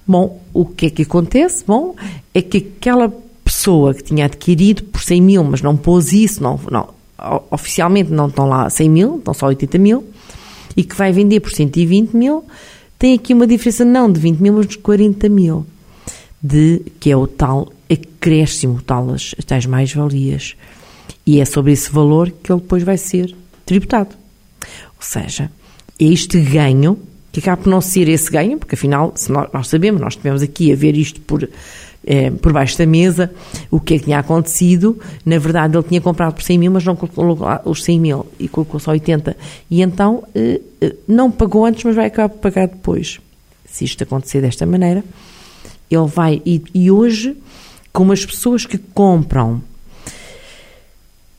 Bom, 0.05 0.41
o 0.53 0.65
que 0.65 0.87
é 0.87 0.89
que 0.89 1.03
acontece? 1.03 1.63
Bom, 1.65 1.95
é 2.33 2.41
que 2.41 2.57
aquela 2.57 3.13
pessoa 3.43 3.93
que 3.93 4.03
tinha 4.03 4.25
adquirido 4.25 4.83
por 4.83 5.01
100 5.01 5.21
mil, 5.21 5.43
mas 5.45 5.61
não 5.61 5.77
pôs 5.77 6.11
isso, 6.11 6.43
não, 6.43 6.59
não, 6.69 6.89
oficialmente 7.49 8.11
não 8.11 8.27
estão 8.27 8.49
lá 8.49 8.69
100 8.69 8.89
mil, 8.89 9.17
estão 9.17 9.33
só 9.33 9.47
80 9.47 9.77
mil, 9.77 10.03
e 10.75 10.83
que 10.83 10.95
vai 10.95 11.11
vender 11.11 11.39
por 11.39 11.51
120 11.51 12.13
mil, 12.13 12.43
tem 12.99 13.13
aqui 13.13 13.33
uma 13.33 13.47
diferença 13.47 13.85
não 13.85 14.11
de 14.11 14.19
20 14.19 14.39
mil, 14.39 14.53
mas 14.53 14.67
de 14.67 14.77
40 14.77 15.29
mil, 15.29 15.65
de, 16.43 16.81
que 16.99 17.09
é 17.09 17.15
o 17.15 17.25
tal 17.25 17.71
acréscimo, 17.89 18.81
tal 18.81 19.09
as, 19.11 19.33
as 19.39 19.45
tais 19.45 19.65
mais-valias. 19.65 20.55
E 21.25 21.39
é 21.39 21.45
sobre 21.45 21.71
esse 21.71 21.89
valor 21.89 22.29
que 22.29 22.51
ele 22.51 22.59
depois 22.59 22.83
vai 22.83 22.97
ser 22.97 23.33
tributado. 23.65 24.15
Ou 24.61 25.01
seja, 25.01 25.49
é 25.97 26.03
este 26.03 26.41
ganho, 26.41 26.99
que 27.31 27.39
acaba 27.39 27.61
por 27.61 27.69
não 27.69 27.79
ser 27.79 28.09
esse 28.09 28.29
ganho, 28.29 28.57
porque 28.57 28.75
afinal, 28.75 29.13
se 29.15 29.31
nós, 29.31 29.49
nós 29.53 29.67
sabemos, 29.69 30.01
nós 30.01 30.13
estivemos 30.13 30.41
aqui 30.41 30.73
a 30.73 30.75
ver 30.75 30.97
isto 30.97 31.21
por, 31.21 31.49
é, 32.09 32.31
por 32.31 32.51
baixo 32.51 32.75
da 32.75 32.87
mesa, 32.87 33.31
o 33.69 33.79
que 33.79 33.93
é 33.93 33.97
que 33.99 34.05
tinha 34.05 34.17
acontecido. 34.17 34.97
Na 35.23 35.37
verdade, 35.37 35.77
ele 35.77 35.83
tinha 35.83 36.01
comprado 36.01 36.33
por 36.33 36.41
100 36.41 36.57
mil, 36.57 36.71
mas 36.71 36.83
não 36.83 36.95
colocou 36.95 37.37
os 37.65 37.83
100 37.83 37.99
mil 37.99 38.25
e 38.39 38.47
colocou 38.47 38.79
só 38.79 38.89
80. 38.89 39.37
E 39.69 39.83
então, 39.83 40.23
é, 40.33 40.59
não 41.07 41.29
pagou 41.29 41.63
antes, 41.63 41.83
mas 41.83 41.95
vai 41.95 42.07
acabar 42.07 42.29
por 42.29 42.39
pagar 42.39 42.67
depois. 42.67 43.19
Se 43.63 43.85
isto 43.85 44.03
acontecer 44.03 44.41
desta 44.41 44.65
maneira, 44.65 45.03
ele 45.91 46.07
vai. 46.07 46.41
E, 46.43 46.63
e 46.73 46.89
hoje, 46.89 47.37
como 47.93 48.11
as 48.11 48.25
pessoas 48.25 48.65
que 48.65 48.79
compram 48.79 49.61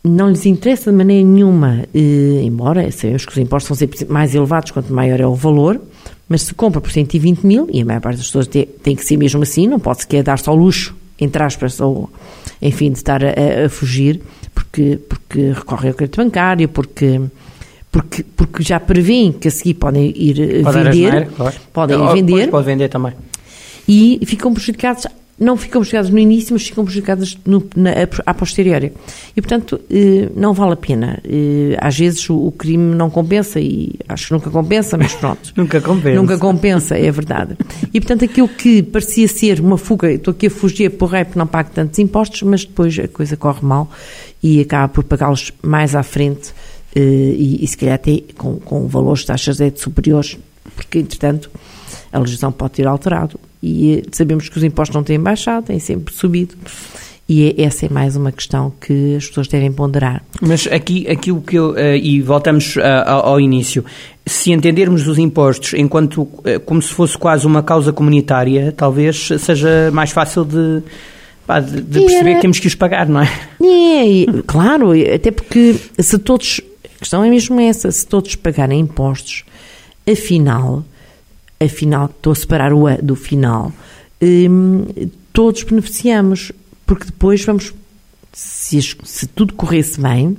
não 0.05 0.31
lhes 0.31 0.47
interessa 0.47 0.93
de 0.93 0.97
maneira 0.97 1.29
nenhuma, 1.29 1.85
eh, 1.93 2.43
embora 2.43 2.91
sabemos 2.93 3.27
que 3.27 3.33
os 3.33 3.39
impostos 3.39 3.69
vão 3.69 3.89
ser 3.89 4.07
mais 4.09 4.35
elevados 4.35 4.71
quanto 4.71 4.93
maior 4.93 5.21
é 5.21 5.27
o 5.27 5.35
valor, 5.35 5.81
mas 6.31 6.43
se 6.43 6.55
compra 6.55 6.81
por 6.81 6.93
120 6.93 7.45
mil, 7.45 7.69
e 7.73 7.83
a 7.83 7.85
maior 7.85 8.01
parte 8.01 8.19
das 8.19 8.27
pessoas 8.27 8.47
tem, 8.47 8.65
tem 8.65 8.95
que 8.95 9.05
ser 9.05 9.17
mesmo 9.17 9.43
assim, 9.43 9.67
não 9.67 9.81
pode 9.81 10.03
sequer 10.03 10.23
dar-se 10.23 10.49
ao 10.49 10.55
luxo, 10.55 10.95
entre 11.19 11.43
aspas, 11.43 11.81
ou 11.81 12.09
enfim, 12.63 12.93
de 12.93 12.99
estar 12.99 13.21
a, 13.25 13.67
a, 13.67 13.69
fugir, 13.69 14.23
porque, 14.55 14.97
porque 15.09 15.51
recorre 15.51 15.89
ao 15.89 15.95
crédito 15.95 16.19
bancário, 16.19 16.69
porque 16.69 17.21
porque, 17.91 18.23
porque 18.23 18.63
já 18.63 18.79
prevêem 18.79 19.33
que 19.33 19.49
a 19.49 19.51
seguir 19.51 19.75
podem 19.75 20.13
ir 20.17 20.63
Pode 20.63 20.83
vender, 20.85 21.27
claro. 21.31 21.57
podem 21.73 22.05
ir 22.05 22.13
vender, 22.13 22.49
pode 22.49 22.65
vender 22.65 22.89
também. 22.89 23.13
E 23.89 24.21
ficam 24.25 24.55
prejudicados 24.55 25.09
não 25.41 25.57
ficam 25.57 25.81
prejudicadas 25.81 26.11
no 26.11 26.19
início, 26.19 26.53
mas 26.53 26.67
ficam 26.67 26.85
prejudicadas 26.85 27.39
no, 27.47 27.67
na, 27.75 27.93
a, 28.27 28.35
posteriori. 28.35 28.93
E, 29.35 29.41
portanto, 29.41 29.81
eh, 29.91 30.29
não 30.37 30.53
vale 30.53 30.75
a 30.75 30.77
pena. 30.77 31.19
Eh, 31.25 31.75
às 31.81 31.99
vezes 31.99 32.29
o, 32.29 32.37
o, 32.37 32.53
crime 32.53 32.95
não 32.95 33.09
compensa 33.09 33.59
e 33.59 33.95
acho 34.07 34.27
que 34.27 34.33
nunca 34.35 34.51
compensa, 34.51 34.99
mas 34.99 35.15
pronto. 35.15 35.51
nunca 35.57 35.81
compensa. 35.81 36.15
Nunca 36.15 36.39
compensa, 36.39 36.99
é 36.99 37.11
verdade. 37.11 37.57
E, 37.93 37.99
portanto, 37.99 38.27
aquilo 38.27 38.49
que 38.49 38.83
parecia 38.83 39.27
ser 39.27 39.61
uma 39.61 39.79
fuga, 39.79 40.13
estou 40.13 40.33
aqui 40.33 40.49
a 40.49 40.51
fugir 40.51 40.91
por 40.91 41.09
rap, 41.09 41.35
não 41.35 41.47
pago 41.47 41.71
tantos 41.71 41.99
impostos, 41.99 42.43
mas 42.43 42.67
depois 42.67 42.99
a 42.99 43.09
coisa 43.09 43.35
corre 43.35 43.61
mal 43.63 43.91
e 44.43 44.61
acaba 44.61 44.89
por 44.89 45.05
pagá-los 45.05 45.53
mais 45.63 45.97
à 45.97 46.03
frente 46.03 46.53
eh, 46.95 47.01
e, 47.01 47.65
e, 47.65 47.67
se 47.67 47.79
calhar 47.79 47.95
até 47.95 48.23
com, 48.37 48.57
com 48.57 48.87
valores 48.87 49.21
de 49.21 49.27
taxas 49.29 49.57
de 49.57 49.73
superiores, 49.75 50.37
porque, 50.77 50.99
entretanto, 50.99 51.51
a 52.13 52.19
legislação 52.19 52.53
pode 52.53 52.75
ter 52.75 52.87
alterado 52.87 53.41
e 53.63 53.99
eh, 53.99 54.03
sabemos 54.13 54.49
que 54.49 54.57
os 54.57 54.65
impostos 54.65 54.95
não 54.95 55.03
têm 55.03 55.21
baixado, 55.21 55.67
têm 55.67 55.79
sempre 55.79 56.15
subido. 56.15 56.55
E 57.29 57.55
é, 57.57 57.63
essa 57.63 57.87
é 57.87 57.89
mais 57.89 58.17
uma 58.17 58.33
questão 58.33 58.73
que 58.81 59.15
as 59.15 59.29
pessoas 59.29 59.47
devem 59.47 59.71
ponderar. 59.71 60.21
Mas 60.43 60.67
aqui, 60.67 61.09
aqui 61.09 61.31
o 61.31 61.41
que 61.41 61.57
eu, 61.57 61.71
uh, 61.71 61.95
e 61.95 62.21
voltamos 62.21 62.75
uh, 62.75 62.81
ao 63.07 63.39
início, 63.39 63.85
se 64.27 64.51
entendermos 64.51 65.07
os 65.07 65.17
impostos 65.17 65.75
enquanto 65.75 66.23
uh, 66.23 66.59
como 66.67 66.83
se 66.83 66.93
fosse 66.93 67.17
quase 67.17 67.47
uma 67.47 67.63
causa 67.63 67.93
comunitária, 67.93 68.75
talvez 68.77 69.29
seja 69.39 69.91
mais 69.93 70.11
fácil 70.11 70.45
de, 70.45 70.83
de, 71.71 71.83
de 71.83 72.01
perceber 72.01 72.31
era... 72.31 72.35
que 72.35 72.41
temos 72.41 72.59
que 72.59 72.67
os 72.67 72.75
pagar, 72.75 73.09
não 73.09 73.21
é? 73.21 73.29
É, 73.63 74.43
claro, 74.45 74.91
até 75.15 75.31
porque 75.31 75.77
se 76.01 76.19
todos, 76.19 76.61
a 76.85 76.99
questão 76.99 77.23
é 77.23 77.31
mesmo 77.31 77.61
essa, 77.61 77.93
se 77.93 78.05
todos 78.09 78.35
pagarem 78.35 78.81
impostos, 78.81 79.45
afinal, 80.11 80.85
afinal, 81.61 82.07
estou 82.07 82.33
a 82.33 82.37
separar 82.37 82.73
o 82.73 82.87
A 82.87 82.97
do 82.97 83.15
final, 83.15 83.73
hum, 84.23 84.87
todos 85.33 85.63
beneficiamos, 85.63 86.53
porque 86.87 87.05
depois 87.07 87.45
vamos, 87.45 87.73
se, 88.33 88.81
se 89.05 89.27
tudo 89.27 89.55
corresse 89.55 90.01
bem, 90.01 90.37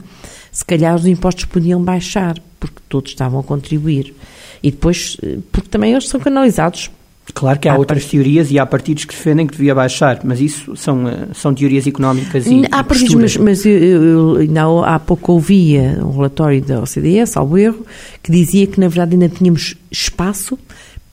se 0.52 0.66
calhar 0.66 0.96
os 0.96 1.06
impostos 1.06 1.46
podiam 1.46 1.82
baixar, 1.82 2.38
porque 2.60 2.82
todos 2.90 3.12
estavam 3.12 3.40
a 3.40 3.44
contribuir. 3.44 4.14
E 4.62 4.70
depois, 4.70 5.18
porque 5.52 5.70
também 5.70 5.92
eles 5.92 6.08
são 6.08 6.20
canalizados. 6.20 6.92
Claro 7.34 7.60
que 7.60 7.70
há, 7.70 7.74
há 7.74 7.78
outras 7.78 8.04
part... 8.04 8.12
teorias 8.12 8.52
e 8.52 8.60
há 8.60 8.66
partidos 8.66 9.06
que 9.06 9.14
defendem 9.14 9.48
que 9.48 9.54
devia 9.54 9.74
baixar, 9.74 10.20
mas 10.24 10.42
isso 10.42 10.76
são, 10.76 11.08
eh, 11.08 11.28
são 11.34 11.54
teorias 11.54 11.88
económicas 11.88 12.46
e 12.46 12.64
Há 12.70 12.84
partidos, 12.84 13.16
mas, 13.16 13.38
mas 13.38 13.66
eu, 13.66 14.04
eu, 14.04 14.36
ainda 14.38 14.64
há 14.86 15.00
pouco 15.00 15.32
ouvia 15.34 16.00
um 16.04 16.12
relatório 16.12 16.62
da 16.62 16.82
OCDE, 16.82 17.26
salvo 17.26 17.58
erro, 17.58 17.86
que 18.22 18.32
dizia 18.32 18.68
que 18.68 18.80
na 18.80 18.88
verdade 18.88 19.14
ainda 19.14 19.30
tínhamos 19.30 19.76
espaço 19.90 20.58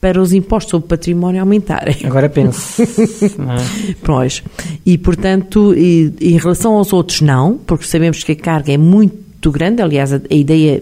para 0.01 0.21
os 0.21 0.31
impostos 0.31 0.71
sobre 0.71 0.87
património 0.87 1.41
aumentarem. 1.41 1.97
Agora 2.05 2.29
pense. 2.29 2.83
é? 3.35 3.95
Pois. 4.03 4.41
E, 4.85 4.97
portanto, 4.97 5.73
e, 5.75 6.13
em 6.21 6.37
relação 6.37 6.73
aos 6.73 6.93
outros, 6.93 7.21
não, 7.21 7.57
porque 7.57 7.85
sabemos 7.85 8.23
que 8.23 8.31
a 8.31 8.35
carga 8.35 8.71
é 8.71 8.77
muito 8.77 9.51
grande. 9.51 9.81
Aliás, 9.81 10.13
a, 10.13 10.21
a 10.29 10.33
ideia 10.33 10.81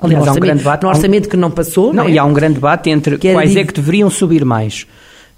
Aliás, 0.00 0.24
no 0.24 0.30
há 0.30 0.34
um 0.34 0.40
grande 0.40 0.58
debate. 0.58 0.82
No 0.82 0.88
orçamento 0.90 1.28
que 1.28 1.36
não 1.36 1.50
passou. 1.50 1.88
Não, 1.88 2.04
não 2.04 2.10
é? 2.10 2.12
e 2.12 2.18
há 2.18 2.24
um 2.24 2.32
grande 2.32 2.54
debate 2.54 2.90
entre 2.90 3.18
quais 3.18 3.56
é 3.56 3.64
que 3.64 3.72
deveriam 3.72 4.10
subir 4.10 4.44
mais. 4.44 4.86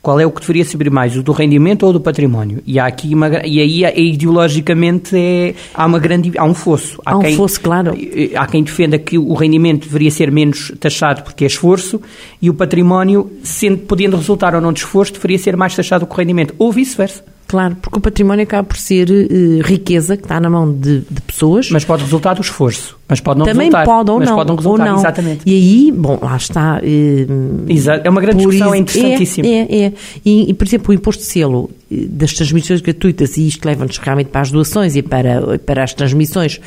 Qual 0.03 0.19
é 0.19 0.25
o 0.25 0.31
que 0.31 0.41
deveria 0.41 0.65
subir 0.65 0.91
mais, 0.91 1.15
o 1.17 1.23
do 1.23 1.33
rendimento 1.33 1.85
ou 1.85 1.93
do 1.93 2.01
património? 2.01 2.63
E 2.67 2.79
há 2.79 2.87
aqui 2.87 3.15
uma, 3.15 3.29
e 3.45 3.61
aí 3.61 3.85
é, 3.85 4.01
ideologicamente 4.01 5.15
é, 5.15 5.55
há 5.75 5.85
uma 5.85 5.99
grande 5.99 6.33
há 6.39 6.45
um 6.45 6.55
fosso. 6.55 7.01
Há, 7.05 7.13
há 7.13 7.19
um 7.19 7.21
quem, 7.21 7.37
fosso, 7.37 7.61
claro. 7.61 7.93
Há 8.35 8.47
quem 8.47 8.63
defenda 8.63 8.99
que 8.99 9.19
o 9.19 9.35
rendimento 9.35 9.85
deveria 9.85 10.11
ser 10.11 10.31
menos 10.31 10.73
taxado 10.81 11.23
porque 11.23 11.45
é 11.45 11.47
esforço 11.47 12.01
e 12.41 12.49
o 12.49 12.55
património, 12.55 13.31
sendo 13.43 13.79
podendo 13.79 14.17
resultar 14.17 14.55
ou 14.55 14.61
não 14.61 14.73
de 14.73 14.81
esforço, 14.81 15.13
deveria 15.13 15.39
ser 15.39 15.57
mais 15.57 15.77
taxado 15.77 16.07
que 16.07 16.13
o 16.13 16.17
rendimento, 16.17 16.55
ou 16.59 16.73
vice-versa. 16.73 17.23
Claro, 17.51 17.77
porque 17.83 17.99
o 17.99 18.01
património 18.01 18.45
acaba 18.45 18.63
por 18.63 18.77
ser 18.77 19.11
uh, 19.11 19.61
riqueza 19.65 20.17
que 20.17 20.23
está 20.23 20.39
na 20.39 20.49
mão 20.49 20.73
de, 20.73 21.01
de, 21.01 21.21
pessoas. 21.23 21.69
Mas 21.69 21.85
pode 21.85 22.05
resultar 22.05 22.35
do 22.35 22.43
esforço. 22.43 22.97
Mas 23.09 23.19
pode 23.19 23.41
não 23.41 23.45
Também 23.45 23.67
resultar. 23.67 23.85
pode 23.85 24.09
ou 24.09 24.21
mas 24.21 24.29
não. 24.29 24.37
Pode 24.37 24.49
não 24.51 24.57
resultar, 24.57 24.85
não. 24.85 24.99
exatamente. 25.01 25.41
E 25.45 25.53
aí, 25.53 25.91
bom, 25.91 26.17
lá 26.23 26.37
está. 26.37 26.81
Uh. 26.81 27.67
É 28.05 28.09
uma 28.09 28.21
grande 28.21 28.37
discussão, 28.37 28.73
é 28.73 28.79
interessantíssima. 28.79 29.49
É, 29.49 29.51
é. 29.51 29.83
é. 29.87 29.93
E, 30.25 30.49
e, 30.49 30.55
por 30.55 30.65
exemplo, 30.65 30.91
o 30.93 30.95
imposto 30.95 31.25
de 31.25 31.29
selo 31.29 31.69
eh, 31.91 32.07
das 32.09 32.35
transmissões 32.35 32.81
gratuitas, 32.81 33.37
e 33.37 33.49
isto 33.49 33.67
leva-nos 33.67 33.99
realmente 33.99 34.29
para 34.29 34.43
as 34.43 34.53
doações 34.53 34.95
e 34.95 35.03
para, 35.03 35.59
para 35.59 35.83
as 35.83 35.93
transmissões 35.93 36.61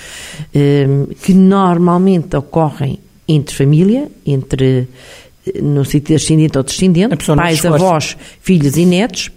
uh, 0.53 1.15
que 1.23 1.33
normalmente 1.33 2.35
ocorrem 2.35 2.99
entre 3.25 3.55
família, 3.55 4.11
entre 4.25 4.89
no 5.61 5.83
sentido 5.83 6.15
ascendente 6.15 6.57
ou 6.57 6.63
descendente, 6.63 7.17
pais, 7.35 7.65
avós, 7.65 8.17
filhos 8.39 8.77
e 8.77 8.85
netos, 8.85 9.31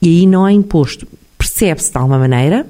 e 0.00 0.08
aí 0.08 0.26
não 0.26 0.44
há 0.44 0.52
imposto. 0.52 1.06
Percebe-se 1.36 1.90
de 1.90 1.98
alguma 1.98 2.18
maneira, 2.18 2.66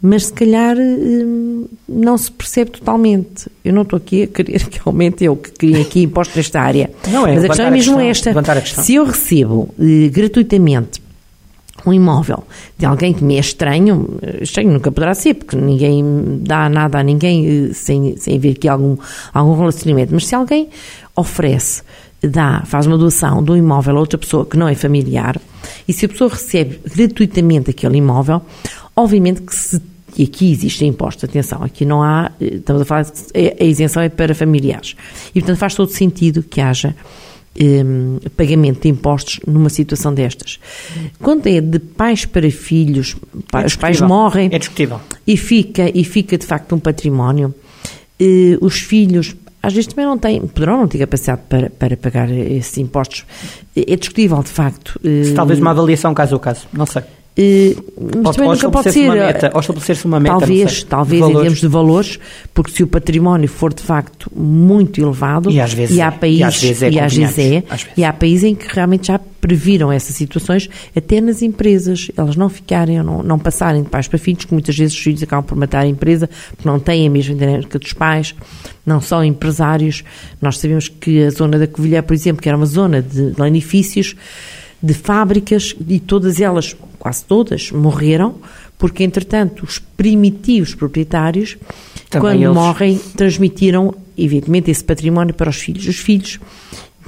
mas 0.00 0.26
se 0.26 0.32
calhar 0.32 0.76
hum, 0.76 1.66
não 1.88 2.16
se 2.16 2.30
percebe 2.30 2.70
totalmente. 2.70 3.50
Eu 3.64 3.72
não 3.72 3.82
estou 3.82 3.96
aqui 3.96 4.22
a 4.22 4.26
querer 4.26 4.64
que 4.68 4.80
aumente 4.84 5.24
eu, 5.24 5.36
que 5.36 5.50
queria 5.50 5.82
aqui 5.82 6.02
imposto 6.02 6.36
nesta 6.36 6.60
área. 6.60 6.90
Não 7.08 7.26
é, 7.26 7.34
mas 7.34 7.44
a 7.44 7.48
questão 7.48 7.66
é 7.66 7.70
mesmo 7.70 8.00
esta. 8.00 8.32
Se 8.82 8.94
eu 8.94 9.04
recebo 9.04 9.74
eh, 9.78 10.08
gratuitamente 10.08 11.02
um 11.86 11.92
imóvel 11.92 12.44
de 12.76 12.86
alguém 12.86 13.12
que 13.12 13.22
me 13.24 13.36
é 13.36 13.40
estranho, 13.40 14.18
eh, 14.22 14.38
estranho 14.42 14.70
nunca 14.72 14.90
poderá 14.90 15.14
ser, 15.14 15.34
porque 15.34 15.56
ninguém 15.56 16.40
dá 16.42 16.68
nada 16.68 16.98
a 16.98 17.02
ninguém 17.02 17.68
eh, 17.70 17.74
sem, 17.74 18.16
sem 18.16 18.36
haver 18.36 18.52
aqui 18.52 18.68
algum, 18.68 18.96
algum 19.32 19.56
relacionamento, 19.56 20.12
mas 20.14 20.26
se 20.26 20.34
alguém 20.34 20.68
oferece, 21.18 21.82
dá, 22.22 22.62
faz 22.64 22.86
uma 22.86 22.96
doação 22.96 23.42
de 23.42 23.50
um 23.50 23.56
imóvel 23.56 23.96
a 23.96 24.00
outra 24.00 24.18
pessoa 24.18 24.46
que 24.46 24.56
não 24.56 24.68
é 24.68 24.74
familiar, 24.74 25.40
e 25.86 25.92
se 25.92 26.06
a 26.06 26.08
pessoa 26.08 26.30
recebe 26.30 26.80
gratuitamente 26.94 27.70
aquele 27.70 27.98
imóvel, 27.98 28.42
obviamente 28.96 29.42
que 29.42 29.54
se 29.54 29.80
e 30.16 30.24
aqui 30.24 30.50
existe 30.50 30.84
imposto, 30.84 31.26
atenção, 31.26 31.62
aqui 31.62 31.84
não 31.84 32.02
há, 32.02 32.32
eh, 32.40 32.56
estamos 32.56 32.82
a 32.82 32.84
falar, 32.84 33.06
a 33.60 33.64
isenção 33.64 34.02
é 34.02 34.08
para 34.08 34.34
familiares. 34.34 34.96
E, 35.32 35.40
portanto, 35.40 35.58
faz 35.58 35.74
todo 35.74 35.90
sentido 35.90 36.42
que 36.42 36.60
haja 36.60 36.96
um, 37.60 38.18
pagamento 38.36 38.82
de 38.82 38.88
impostos 38.88 39.40
numa 39.46 39.68
situação 39.68 40.12
destas. 40.14 40.58
Quando 41.20 41.46
é 41.46 41.60
de 41.60 41.78
pais 41.78 42.24
para 42.24 42.50
filhos, 42.50 43.16
é 43.52 43.66
os 43.66 43.76
pais 43.76 44.00
morrem 44.00 44.48
é 44.52 44.58
discutível. 44.58 45.00
e 45.26 45.36
fica 45.36 45.90
e 45.92 46.04
fica 46.04 46.38
de 46.38 46.46
facto 46.46 46.74
um 46.74 46.78
património. 46.78 47.54
Uh, 48.20 48.58
os 48.60 48.80
filhos 48.80 49.36
às 49.68 49.74
vezes 49.74 49.86
também 49.86 50.06
não 50.06 50.18
têm, 50.18 50.40
poderão 50.46 50.78
não 50.78 50.88
ter 50.88 50.98
capacidade 50.98 51.42
para, 51.48 51.70
para 51.70 51.96
pagar 51.96 52.30
esses 52.30 52.76
impostos. 52.78 53.24
É 53.76 53.94
discutível, 53.96 54.42
de 54.42 54.48
facto. 54.48 54.98
Se 55.02 55.34
talvez 55.34 55.60
uma 55.60 55.70
avaliação 55.70 56.12
caso 56.14 56.36
a 56.36 56.40
caso, 56.40 56.66
não 56.72 56.86
sei. 56.86 57.02
Uh, 57.38 58.20
mas 58.24 58.34
também 58.34 58.50
nunca 58.50 58.68
pode 58.68 58.90
ser. 58.90 59.04
Uma 59.04 59.14
meta, 59.14 59.50
ou 59.54 59.60
estabelecer-se 59.60 60.04
uma 60.06 60.18
meta. 60.18 60.38
Talvez, 60.38 60.82
talvez 60.82 61.22
em 61.24 61.32
termos 61.34 61.60
de 61.60 61.68
valores, 61.68 62.18
porque 62.52 62.72
se 62.72 62.82
o 62.82 62.86
património 62.88 63.48
for 63.48 63.72
de 63.72 63.82
facto 63.82 64.28
muito 64.34 65.00
elevado, 65.00 65.48
e 65.48 65.60
às 65.60 65.72
vezes, 65.72 65.96
e 65.96 66.00
há 66.00 66.10
países, 66.10 66.40
e 66.40 66.44
às 66.44 66.60
vezes 66.60 66.82
é, 66.82 66.90
e 66.90 66.98
às 66.98 67.14
vezes 67.14 67.38
é 67.38 67.62
e 67.96 68.04
há 68.04 68.12
países 68.12 68.42
em 68.42 68.56
que 68.56 68.66
realmente 68.74 69.06
já 69.06 69.20
previram 69.40 69.92
essas 69.92 70.16
situações, 70.16 70.68
até 70.96 71.20
nas 71.20 71.40
empresas, 71.40 72.10
elas 72.16 72.34
não 72.34 72.48
ficarem, 72.48 73.00
não, 73.04 73.22
não 73.22 73.38
passarem 73.38 73.84
de 73.84 73.88
pais 73.88 74.08
para 74.08 74.18
filhos, 74.18 74.44
que 74.44 74.52
muitas 74.52 74.76
vezes 74.76 74.94
os 74.94 75.00
filhos 75.00 75.22
acabam 75.22 75.44
por 75.44 75.56
matar 75.56 75.82
a 75.82 75.86
empresa, 75.86 76.28
porque 76.56 76.68
não 76.68 76.80
têm 76.80 77.06
a 77.06 77.10
mesma 77.10 77.36
dinâmica 77.36 77.78
dos 77.78 77.92
pais, 77.92 78.34
não 78.84 79.00
são 79.00 79.22
empresários. 79.22 80.02
Nós 80.42 80.58
sabemos 80.58 80.88
que 80.88 81.22
a 81.22 81.30
zona 81.30 81.56
da 81.56 81.68
Covilhã, 81.68 82.02
por 82.02 82.14
exemplo, 82.14 82.42
que 82.42 82.48
era 82.48 82.56
uma 82.56 82.66
zona 82.66 83.00
de 83.00 83.32
lanifícios, 83.38 84.16
de 84.82 84.94
fábricas 84.94 85.74
e 85.88 85.98
todas 85.98 86.40
elas, 86.40 86.76
quase 86.98 87.24
todas, 87.24 87.70
morreram, 87.72 88.36
porque 88.78 89.02
entretanto 89.02 89.64
os 89.64 89.78
primitivos 89.78 90.74
proprietários, 90.74 91.56
Também 92.08 92.30
quando 92.30 92.42
eles... 92.42 92.54
morrem, 92.54 93.00
transmitiram, 93.16 93.94
evidentemente, 94.16 94.70
esse 94.70 94.84
património 94.84 95.34
para 95.34 95.50
os 95.50 95.56
filhos. 95.56 95.86
Os 95.86 95.96
filhos 95.96 96.38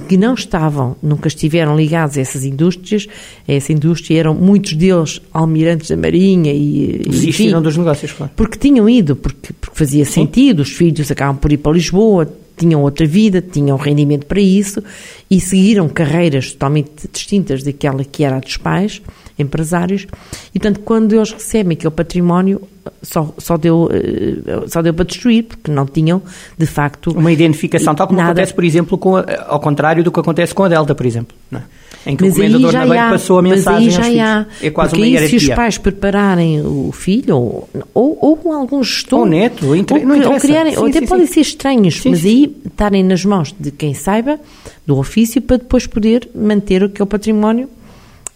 que 0.07 0.17
não 0.17 0.33
estavam, 0.33 0.95
nunca 1.01 1.27
estiveram 1.27 1.75
ligados 1.75 2.17
a 2.17 2.21
essas 2.21 2.43
indústrias, 2.43 3.07
a 3.47 3.53
essa 3.53 3.71
indústria, 3.71 4.19
eram 4.19 4.33
muitos 4.33 4.73
deles 4.73 5.21
almirantes 5.31 5.89
da 5.89 5.97
Marinha 5.97 6.51
e. 6.51 7.03
Desistiram 7.07 7.61
dos 7.61 7.77
negócios, 7.77 8.11
claro. 8.11 8.31
Porque 8.35 8.57
tinham 8.57 8.89
ido, 8.89 9.15
porque, 9.15 9.53
porque 9.53 9.77
fazia 9.77 10.05
Sim. 10.05 10.11
sentido, 10.11 10.61
os 10.61 10.71
filhos 10.71 11.09
acabam 11.11 11.37
por 11.37 11.51
ir 11.51 11.57
para 11.57 11.71
Lisboa, 11.71 12.27
tinham 12.61 12.83
outra 12.83 13.07
vida, 13.07 13.41
tinham 13.41 13.75
rendimento 13.75 14.27
para 14.27 14.39
isso 14.39 14.83
e 15.29 15.41
seguiram 15.41 15.89
carreiras 15.89 16.51
totalmente 16.51 17.09
distintas 17.11 17.63
daquela 17.63 18.03
que 18.03 18.23
era 18.23 18.37
a 18.37 18.39
dos 18.39 18.57
pais, 18.57 19.01
empresários, 19.41 20.07
e 20.53 20.59
portanto 20.59 20.81
quando 20.83 21.13
eles 21.13 21.31
recebem 21.31 21.75
aquele 21.75 21.91
património 21.91 22.61
só, 23.01 23.33
só, 23.37 23.57
deu, 23.57 23.89
eh, 23.91 24.67
só 24.67 24.81
deu 24.81 24.93
para 24.93 25.05
destruir, 25.05 25.43
porque 25.43 25.71
não 25.71 25.85
tinham 25.85 26.21
de 26.57 26.65
facto... 26.65 27.11
Uma 27.11 27.31
identificação, 27.31 27.93
tal 27.93 28.07
como 28.07 28.17
nada. 28.17 28.31
acontece, 28.31 28.53
por 28.53 28.63
exemplo, 28.63 28.97
com 28.97 29.17
a, 29.17 29.25
ao 29.47 29.59
contrário 29.59 30.03
do 30.03 30.11
que 30.11 30.19
acontece 30.19 30.53
com 30.53 30.63
a 30.63 30.67
Delta, 30.67 30.95
por 30.95 31.05
exemplo, 31.05 31.35
não 31.49 31.59
é? 31.59 31.63
em 32.05 32.15
que 32.15 32.23
mas 32.23 32.33
o 32.33 32.35
comendador 32.35 32.87
na 32.87 33.09
passou 33.09 33.39
a 33.39 33.41
mensagem 33.41 33.91
mas 33.91 33.99
aí 33.99 34.15
já 34.15 34.39
há. 34.39 34.45
É 34.61 34.69
quase 34.71 34.89
Porque 34.91 35.07
uma 35.07 35.19
aí, 35.19 35.29
se 35.29 35.35
os 35.35 35.49
pais 35.49 35.77
prepararem 35.77 36.61
o 36.61 36.91
filho, 36.91 37.35
ou, 37.35 37.69
ou, 37.93 38.39
ou 38.43 38.53
algum 38.53 38.83
gestor... 38.83 39.19
Ou 39.19 39.25
neto, 39.25 39.75
inter... 39.75 40.05
não 40.05 40.33
ou, 40.33 40.39
criarem, 40.39 40.73
sim, 40.73 40.79
ou 40.79 40.87
até 40.87 40.99
sim, 40.99 41.05
podem 41.05 41.27
sim. 41.27 41.33
ser 41.33 41.41
estranhos, 41.41 42.01
mas 42.03 42.25
aí 42.25 42.55
estarem 42.65 43.03
nas 43.03 43.23
mãos 43.23 43.53
de 43.59 43.71
quem 43.71 43.93
saiba 43.93 44.39
do 44.85 44.97
ofício 44.97 45.41
para 45.41 45.57
depois 45.57 45.85
poder 45.85 46.27
manter 46.33 46.83
aquele 46.83 47.07
património 47.07 47.69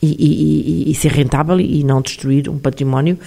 e, 0.06 0.86
e, 0.88 0.92
e, 0.92 0.96
ser 0.96 1.12
rentável 1.12 1.60
e 1.60 1.84
não 1.84 2.02
destruir 2.02 2.50
um 2.50 2.58
património, 2.58 3.18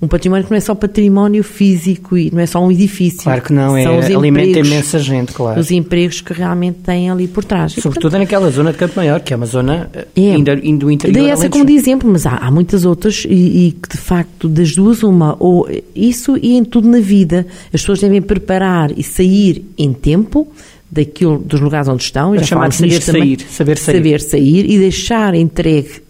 um 0.00 0.08
património 0.08 0.44
que 0.44 0.50
não 0.50 0.56
é 0.56 0.60
só 0.60 0.74
património 0.74 1.42
físico 1.42 2.16
e 2.16 2.30
não 2.32 2.40
é 2.40 2.46
só 2.46 2.64
um 2.64 2.70
edifício. 2.70 3.22
Claro 3.22 3.42
que 3.42 3.52
não, 3.52 3.76
é, 3.76 3.84
alimenta 3.84 4.58
imensa 4.58 4.98
gente, 4.98 5.32
claro. 5.32 5.60
Os 5.60 5.70
empregos 5.70 6.20
que 6.20 6.32
realmente 6.32 6.78
têm 6.78 7.10
ali 7.10 7.28
por 7.28 7.44
trás. 7.44 7.72
Sobretudo 7.72 8.18
naquela 8.18 8.50
zona 8.50 8.72
de 8.72 8.78
Campo 8.78 8.94
Maior, 8.96 9.20
que 9.20 9.32
é 9.32 9.36
uma 9.36 9.46
zona 9.46 9.90
é, 9.94 10.32
ainda, 10.32 10.56
do 10.56 10.90
interior. 10.90 11.14
Dei 11.14 11.30
essa 11.30 11.48
como 11.48 11.64
de 11.64 11.74
exemplo, 11.74 12.10
mas 12.10 12.26
há, 12.26 12.36
há 12.36 12.50
muitas 12.50 12.84
outras 12.84 13.24
e, 13.28 13.76
que 13.82 13.88
de 13.88 13.98
facto 13.98 14.48
das 14.48 14.74
duas 14.74 15.02
uma, 15.02 15.36
ou 15.38 15.68
isso 15.94 16.36
e 16.36 16.56
em 16.56 16.64
tudo 16.64 16.88
na 16.88 17.00
vida, 17.00 17.46
as 17.66 17.80
pessoas 17.80 18.00
devem 18.00 18.22
preparar 18.22 18.90
e 18.96 19.02
sair 19.02 19.64
em 19.76 19.92
tempo 19.92 20.48
daquilo, 20.90 21.38
dos 21.38 21.60
lugares 21.60 21.88
onde 21.88 22.02
estão, 22.02 22.34
é 22.34 22.42
chamar 22.42 22.68
de 22.68 22.76
saber 22.76 23.00
sair, 23.00 23.40
saber 23.48 23.78
sair. 23.78 23.96
Saber 23.96 24.20
sair 24.20 24.70
e 24.70 24.78
deixar 24.78 25.34
entregue 25.34 26.02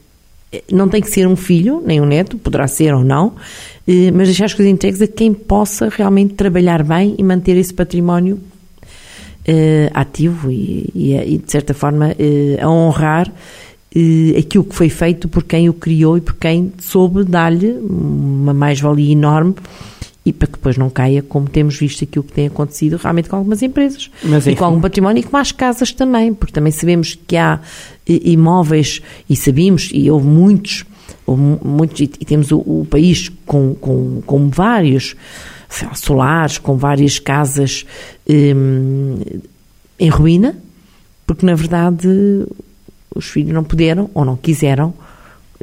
não 0.71 0.89
tem 0.89 1.01
que 1.01 1.11
ser 1.11 1.27
um 1.27 1.37
filho, 1.37 1.83
nem 1.85 2.01
um 2.01 2.07
neto, 2.07 2.37
poderá 2.37 2.67
ser 2.67 2.95
ou 2.95 3.05
não, 3.05 3.35
eh, 3.87 4.11
mas 4.11 4.29
deixar 4.29 4.47
as 4.47 4.55
coisas 4.55 4.73
entregues 4.73 5.01
a 5.01 5.07
quem 5.07 5.33
possa 5.33 5.89
realmente 5.89 6.35
trabalhar 6.35 6.83
bem 6.83 7.15
e 7.19 7.23
manter 7.23 7.57
esse 7.57 7.73
património 7.73 8.39
uh, 9.49 9.91
ativo 9.95 10.51
e, 10.51 10.91
e, 10.95 11.15
e, 11.15 11.39
de 11.39 11.51
certa 11.51 11.75
forma, 11.75 12.09
uh, 12.09 12.65
a 12.65 12.69
honrar 12.69 13.29
uh, 13.29 14.39
aquilo 14.39 14.65
que 14.65 14.75
foi 14.75 14.89
feito 14.89 15.29
por 15.29 15.43
quem 15.43 15.69
o 15.69 15.73
criou 15.73 16.17
e 16.17 16.21
por 16.21 16.35
quem 16.35 16.73
soube 16.79 17.25
dar-lhe 17.25 17.73
uma 17.73 18.55
mais-valia 18.55 19.13
enorme 19.13 19.55
e 20.25 20.33
para 20.33 20.47
que 20.47 20.55
depois 20.55 20.77
não 20.77 20.89
caia, 20.89 21.23
como 21.23 21.49
temos 21.49 21.77
visto 21.77 22.05
aquilo 22.05 22.25
que 22.25 22.33
tem 22.33 22.47
acontecido 22.47 22.97
realmente 22.97 23.29
com 23.29 23.37
algumas 23.37 23.61
empresas. 23.63 24.11
Mas, 24.23 24.47
e 24.47 24.55
com 24.55 24.65
algum 24.65 24.81
património 24.81 25.21
e 25.21 25.23
com 25.25 25.37
as 25.37 25.51
casas 25.51 25.93
também, 25.93 26.33
porque 26.33 26.53
também 26.53 26.73
sabemos 26.73 27.19
que 27.27 27.37
há 27.37 27.61
imóveis 28.07 29.03
e 29.29 29.35
sabemos, 29.35 29.91
e 29.93 30.11
houve 30.11 30.27
muitos, 30.27 30.85
houve 31.27 31.43
muitos 31.65 32.01
e 32.01 32.07
temos 32.07 32.53
o, 32.53 32.59
o 32.59 32.87
país 32.89 33.31
com, 33.45 33.75
com, 33.75 34.23
com 34.25 34.49
vários 34.49 35.17
solares, 35.95 36.59
com 36.59 36.77
várias 36.77 37.19
casas 37.19 37.85
hum, 38.29 39.19
em 39.99 40.09
ruína, 40.09 40.57
porque 41.27 41.45
na 41.45 41.55
verdade 41.55 42.09
os 43.15 43.27
filhos 43.27 43.53
não 43.53 43.65
puderam 43.65 44.11
ou 44.15 44.25
não 44.25 44.37
quiseram 44.37 44.95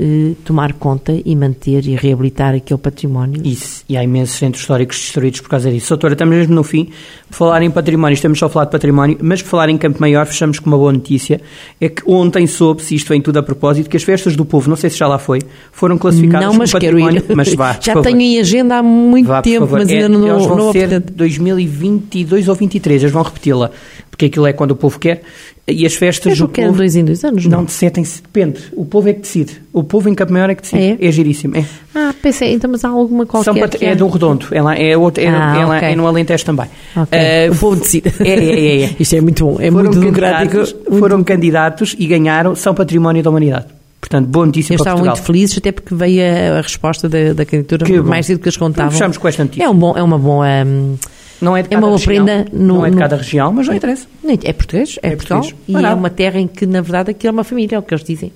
eh, 0.01 0.33
tomar 0.45 0.71
conta 0.73 1.11
e 1.25 1.35
manter 1.35 1.85
e 1.85 1.93
reabilitar 1.93 2.55
aquele 2.55 2.79
património. 2.79 3.41
Isso, 3.43 3.83
e 3.89 3.97
há 3.97 4.03
imensos 4.03 4.37
centros 4.37 4.61
históricos 4.61 4.97
destruídos 4.97 5.41
por 5.41 5.49
causa 5.49 5.69
disso. 5.69 5.89
Doutora, 5.89 6.13
estamos 6.13 6.37
mesmo 6.37 6.55
no 6.55 6.63
fim. 6.63 6.89
Por 7.29 7.35
falar 7.35 7.61
em 7.61 7.69
património, 7.69 8.13
estamos 8.13 8.39
só 8.39 8.45
a 8.45 8.49
falar 8.49 8.65
de 8.65 8.71
património, 8.71 9.17
mas 9.21 9.41
por 9.41 9.49
falar 9.49 9.67
em 9.67 9.77
Campo 9.77 9.99
Maior, 9.99 10.25
fechamos 10.25 10.57
com 10.57 10.69
uma 10.69 10.77
boa 10.77 10.93
notícia. 10.93 11.41
É 11.81 11.89
que 11.89 12.01
ontem 12.09 12.47
soube-se, 12.47 12.95
isto 12.95 13.09
vem 13.09 13.21
tudo 13.21 13.39
a 13.39 13.43
propósito, 13.43 13.89
que 13.89 13.97
as 13.97 14.03
festas 14.03 14.37
do 14.37 14.45
povo, 14.45 14.69
não 14.69 14.77
sei 14.77 14.89
se 14.89 14.97
já 14.97 15.05
lá 15.05 15.19
foi, 15.19 15.39
foram 15.71 15.97
classificadas 15.97 16.47
não, 16.47 16.53
mas 16.53 16.71
como 16.71 16.81
património. 16.81 17.23
Mas 17.35 17.53
vá, 17.53 17.77
Já 17.81 18.01
tenho 18.01 18.21
em 18.21 18.39
agenda 18.39 18.77
há 18.77 18.83
muito 18.83 19.27
vá, 19.27 19.41
tempo, 19.41 19.67
mas 19.69 19.87
ainda 19.89 20.05
é, 20.05 20.07
não, 20.07 20.27
eles 20.27 20.45
vão 20.45 20.57
não 20.57 20.71
ser 20.71 20.99
2022 20.99 22.47
ou 22.47 22.55
23, 22.55 23.03
eles 23.03 23.13
vão 23.13 23.21
repeti-la, 23.21 23.71
porque 24.19 24.25
aquilo 24.25 24.47
é 24.47 24.51
quando 24.51 24.71
o 24.71 24.75
povo 24.75 24.99
quer. 24.99 25.21
E 25.65 25.85
as 25.85 25.93
festas 25.93 26.37
do 26.37 26.49
povo... 26.49 26.73
dois 26.73 26.95
em 26.95 27.05
dois 27.05 27.23
anos, 27.23 27.45
não? 27.45 27.59
Não, 27.59 27.65
decidem, 27.65 28.03
depende. 28.03 28.59
O 28.73 28.83
povo 28.83 29.07
é 29.07 29.13
que 29.13 29.21
decide. 29.21 29.61
O 29.71 29.81
povo 29.81 30.09
em 30.09 30.15
Campo 30.15 30.33
Maior 30.33 30.49
é 30.49 30.55
que 30.55 30.63
decide. 30.63 30.97
É, 30.99 31.07
é 31.07 31.11
giríssimo. 31.11 31.55
É. 31.55 31.63
Ah, 31.95 32.13
pensei, 32.21 32.53
então, 32.53 32.69
mas 32.69 32.83
há 32.83 32.89
alguma 32.89 33.25
qualquer 33.25 33.53
São, 33.53 33.87
É 33.87 33.95
do 33.95 34.07
Redondo. 34.07 34.47
Ela 34.51 34.75
é, 34.75 34.97
outro, 34.97 35.23
é, 35.23 35.27
ah, 35.27 35.57
ela 35.57 35.77
okay. 35.77 35.89
é 35.89 35.95
no 35.95 36.05
Alentejo 36.05 36.43
também. 36.43 36.65
Okay. 36.95 37.19
Uh, 37.19 37.51
o 37.53 37.55
povo 37.55 37.75
decide. 37.77 38.11
É, 38.19 38.29
é, 38.29 38.33
é, 38.33 38.81
é. 38.83 38.95
Isto 38.99 39.15
é 39.15 39.21
muito 39.21 39.45
bom. 39.45 39.57
É 39.61 39.71
foram 39.71 39.85
muito 39.85 39.99
democrático. 39.99 40.65
Foram 40.99 41.23
candidatos 41.23 41.95
e 41.97 42.05
ganharam. 42.05 42.55
São 42.55 42.73
património 42.73 43.23
da 43.23 43.29
humanidade. 43.29 43.67
Portanto, 44.01 44.27
boa 44.27 44.45
notícia 44.47 44.73
Eu 44.73 44.77
para 44.79 44.91
Portugal. 44.91 45.15
muito 45.15 45.25
felizes, 45.25 45.57
até 45.57 45.71
porque 45.71 45.95
veio 45.95 46.21
a, 46.23 46.59
a 46.59 46.61
resposta 46.61 47.07
da, 47.07 47.31
da 47.33 47.45
candidatura 47.45 47.85
que 47.85 48.01
mais 48.01 48.25
cedo 48.25 48.39
que 48.39 48.47
eles 48.49 48.57
contavam. 48.57 48.91
Fechamos 48.91 49.17
com 49.17 49.27
esta 49.27 49.43
notícia. 49.43 49.63
É, 49.63 49.69
um 49.69 49.75
bom, 49.75 49.95
é 49.95 50.03
uma 50.03 50.17
boa... 50.17 50.45
Um, 50.65 50.95
não 51.41 51.55
é 51.55 51.63
de 51.63 51.69
cada 51.69 51.85
é 51.85 51.89
uma 51.89 51.97
região, 51.97 52.25
prenda 52.25 52.45
no, 52.51 52.65
não 52.65 52.85
é 52.85 52.89
de 52.89 52.97
cada 52.97 53.15
no... 53.15 53.21
região, 53.21 53.53
mas 53.53 53.67
não 53.67 53.75
interessa. 53.75 54.07
É 54.43 54.53
português, 54.53 54.99
é, 55.01 55.07
é 55.07 55.15
Portugal. 55.15 55.41
Português. 55.41 55.65
E 55.67 55.85
é 55.85 55.93
uma 55.93 56.09
terra 56.09 56.39
em 56.39 56.47
que, 56.47 56.65
na 56.65 56.81
verdade, 56.81 57.11
aquilo 57.11 57.29
é 57.29 57.31
uma 57.31 57.43
família, 57.43 57.75
é 57.75 57.79
o 57.79 57.81
que 57.81 57.93
eles 57.93 58.03
dizem. 58.03 58.31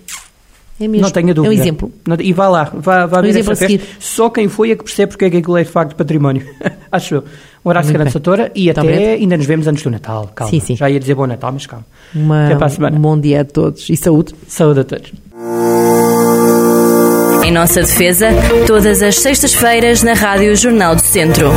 É 0.80 0.88
mesmo. 0.88 1.06
Não 1.06 1.12
tenha 1.12 1.34
dúvida. 1.34 1.54
É 1.54 1.58
um 1.58 1.62
exemplo. 1.62 1.92
E 2.20 2.34
vá 2.34 2.48
lá, 2.48 2.72
vá, 2.74 3.06
vá 3.06 3.20
um 3.20 3.22
ver 3.22 3.38
essa 3.38 3.56
festa. 3.56 3.88
Só 4.00 4.30
quem 4.30 4.48
foi 4.48 4.72
é 4.72 4.76
que 4.76 4.84
percebe 4.84 5.12
porque 5.12 5.26
é 5.26 5.30
que 5.30 5.38
aquilo 5.38 5.58
é 5.58 5.63
de 5.63 5.70
facto 5.70 5.96
património. 5.96 6.46
Acho 6.92 7.16
eu. 7.16 7.24
Um 7.63 7.70
abraço 7.70 7.94
grande, 7.94 8.12
Satora, 8.12 8.52
e 8.54 8.70
até 8.70 8.82
obrigado. 8.82 9.04
ainda 9.04 9.38
nos 9.38 9.46
vemos 9.46 9.68
antes 9.68 9.84
do 9.84 9.89
Natal. 9.89 10.30
Calma. 10.36 10.52
Sim, 10.52 10.60
sim. 10.60 10.76
Já 10.76 10.89
ia 10.89 11.00
dizer 11.00 11.16
bom 11.16 11.26
Natal, 11.26 11.52
mas 11.54 11.66
calma. 11.66 11.86
Uma, 12.13 12.46
até 12.46 12.56
para 12.56 12.66
a 12.66 12.70
semana. 12.70 12.98
Um 12.98 13.02
bom 13.02 13.20
dia 13.20 13.42
a 13.42 13.46
todos 13.46 13.89
e 13.89 13.96
saúde. 13.96 14.34
Saúde 14.48 14.82
a 14.82 14.84
todos. 14.84 15.13
Em 17.46 17.52
nossa 17.52 17.82
defesa, 17.82 18.30
todas 18.68 19.02
as 19.02 19.16
sextas-feiras 19.16 20.04
na 20.04 20.13
Rádio 20.13 20.56
Jornal 20.56 20.96
do 20.96 21.02
Centro. 21.02 21.52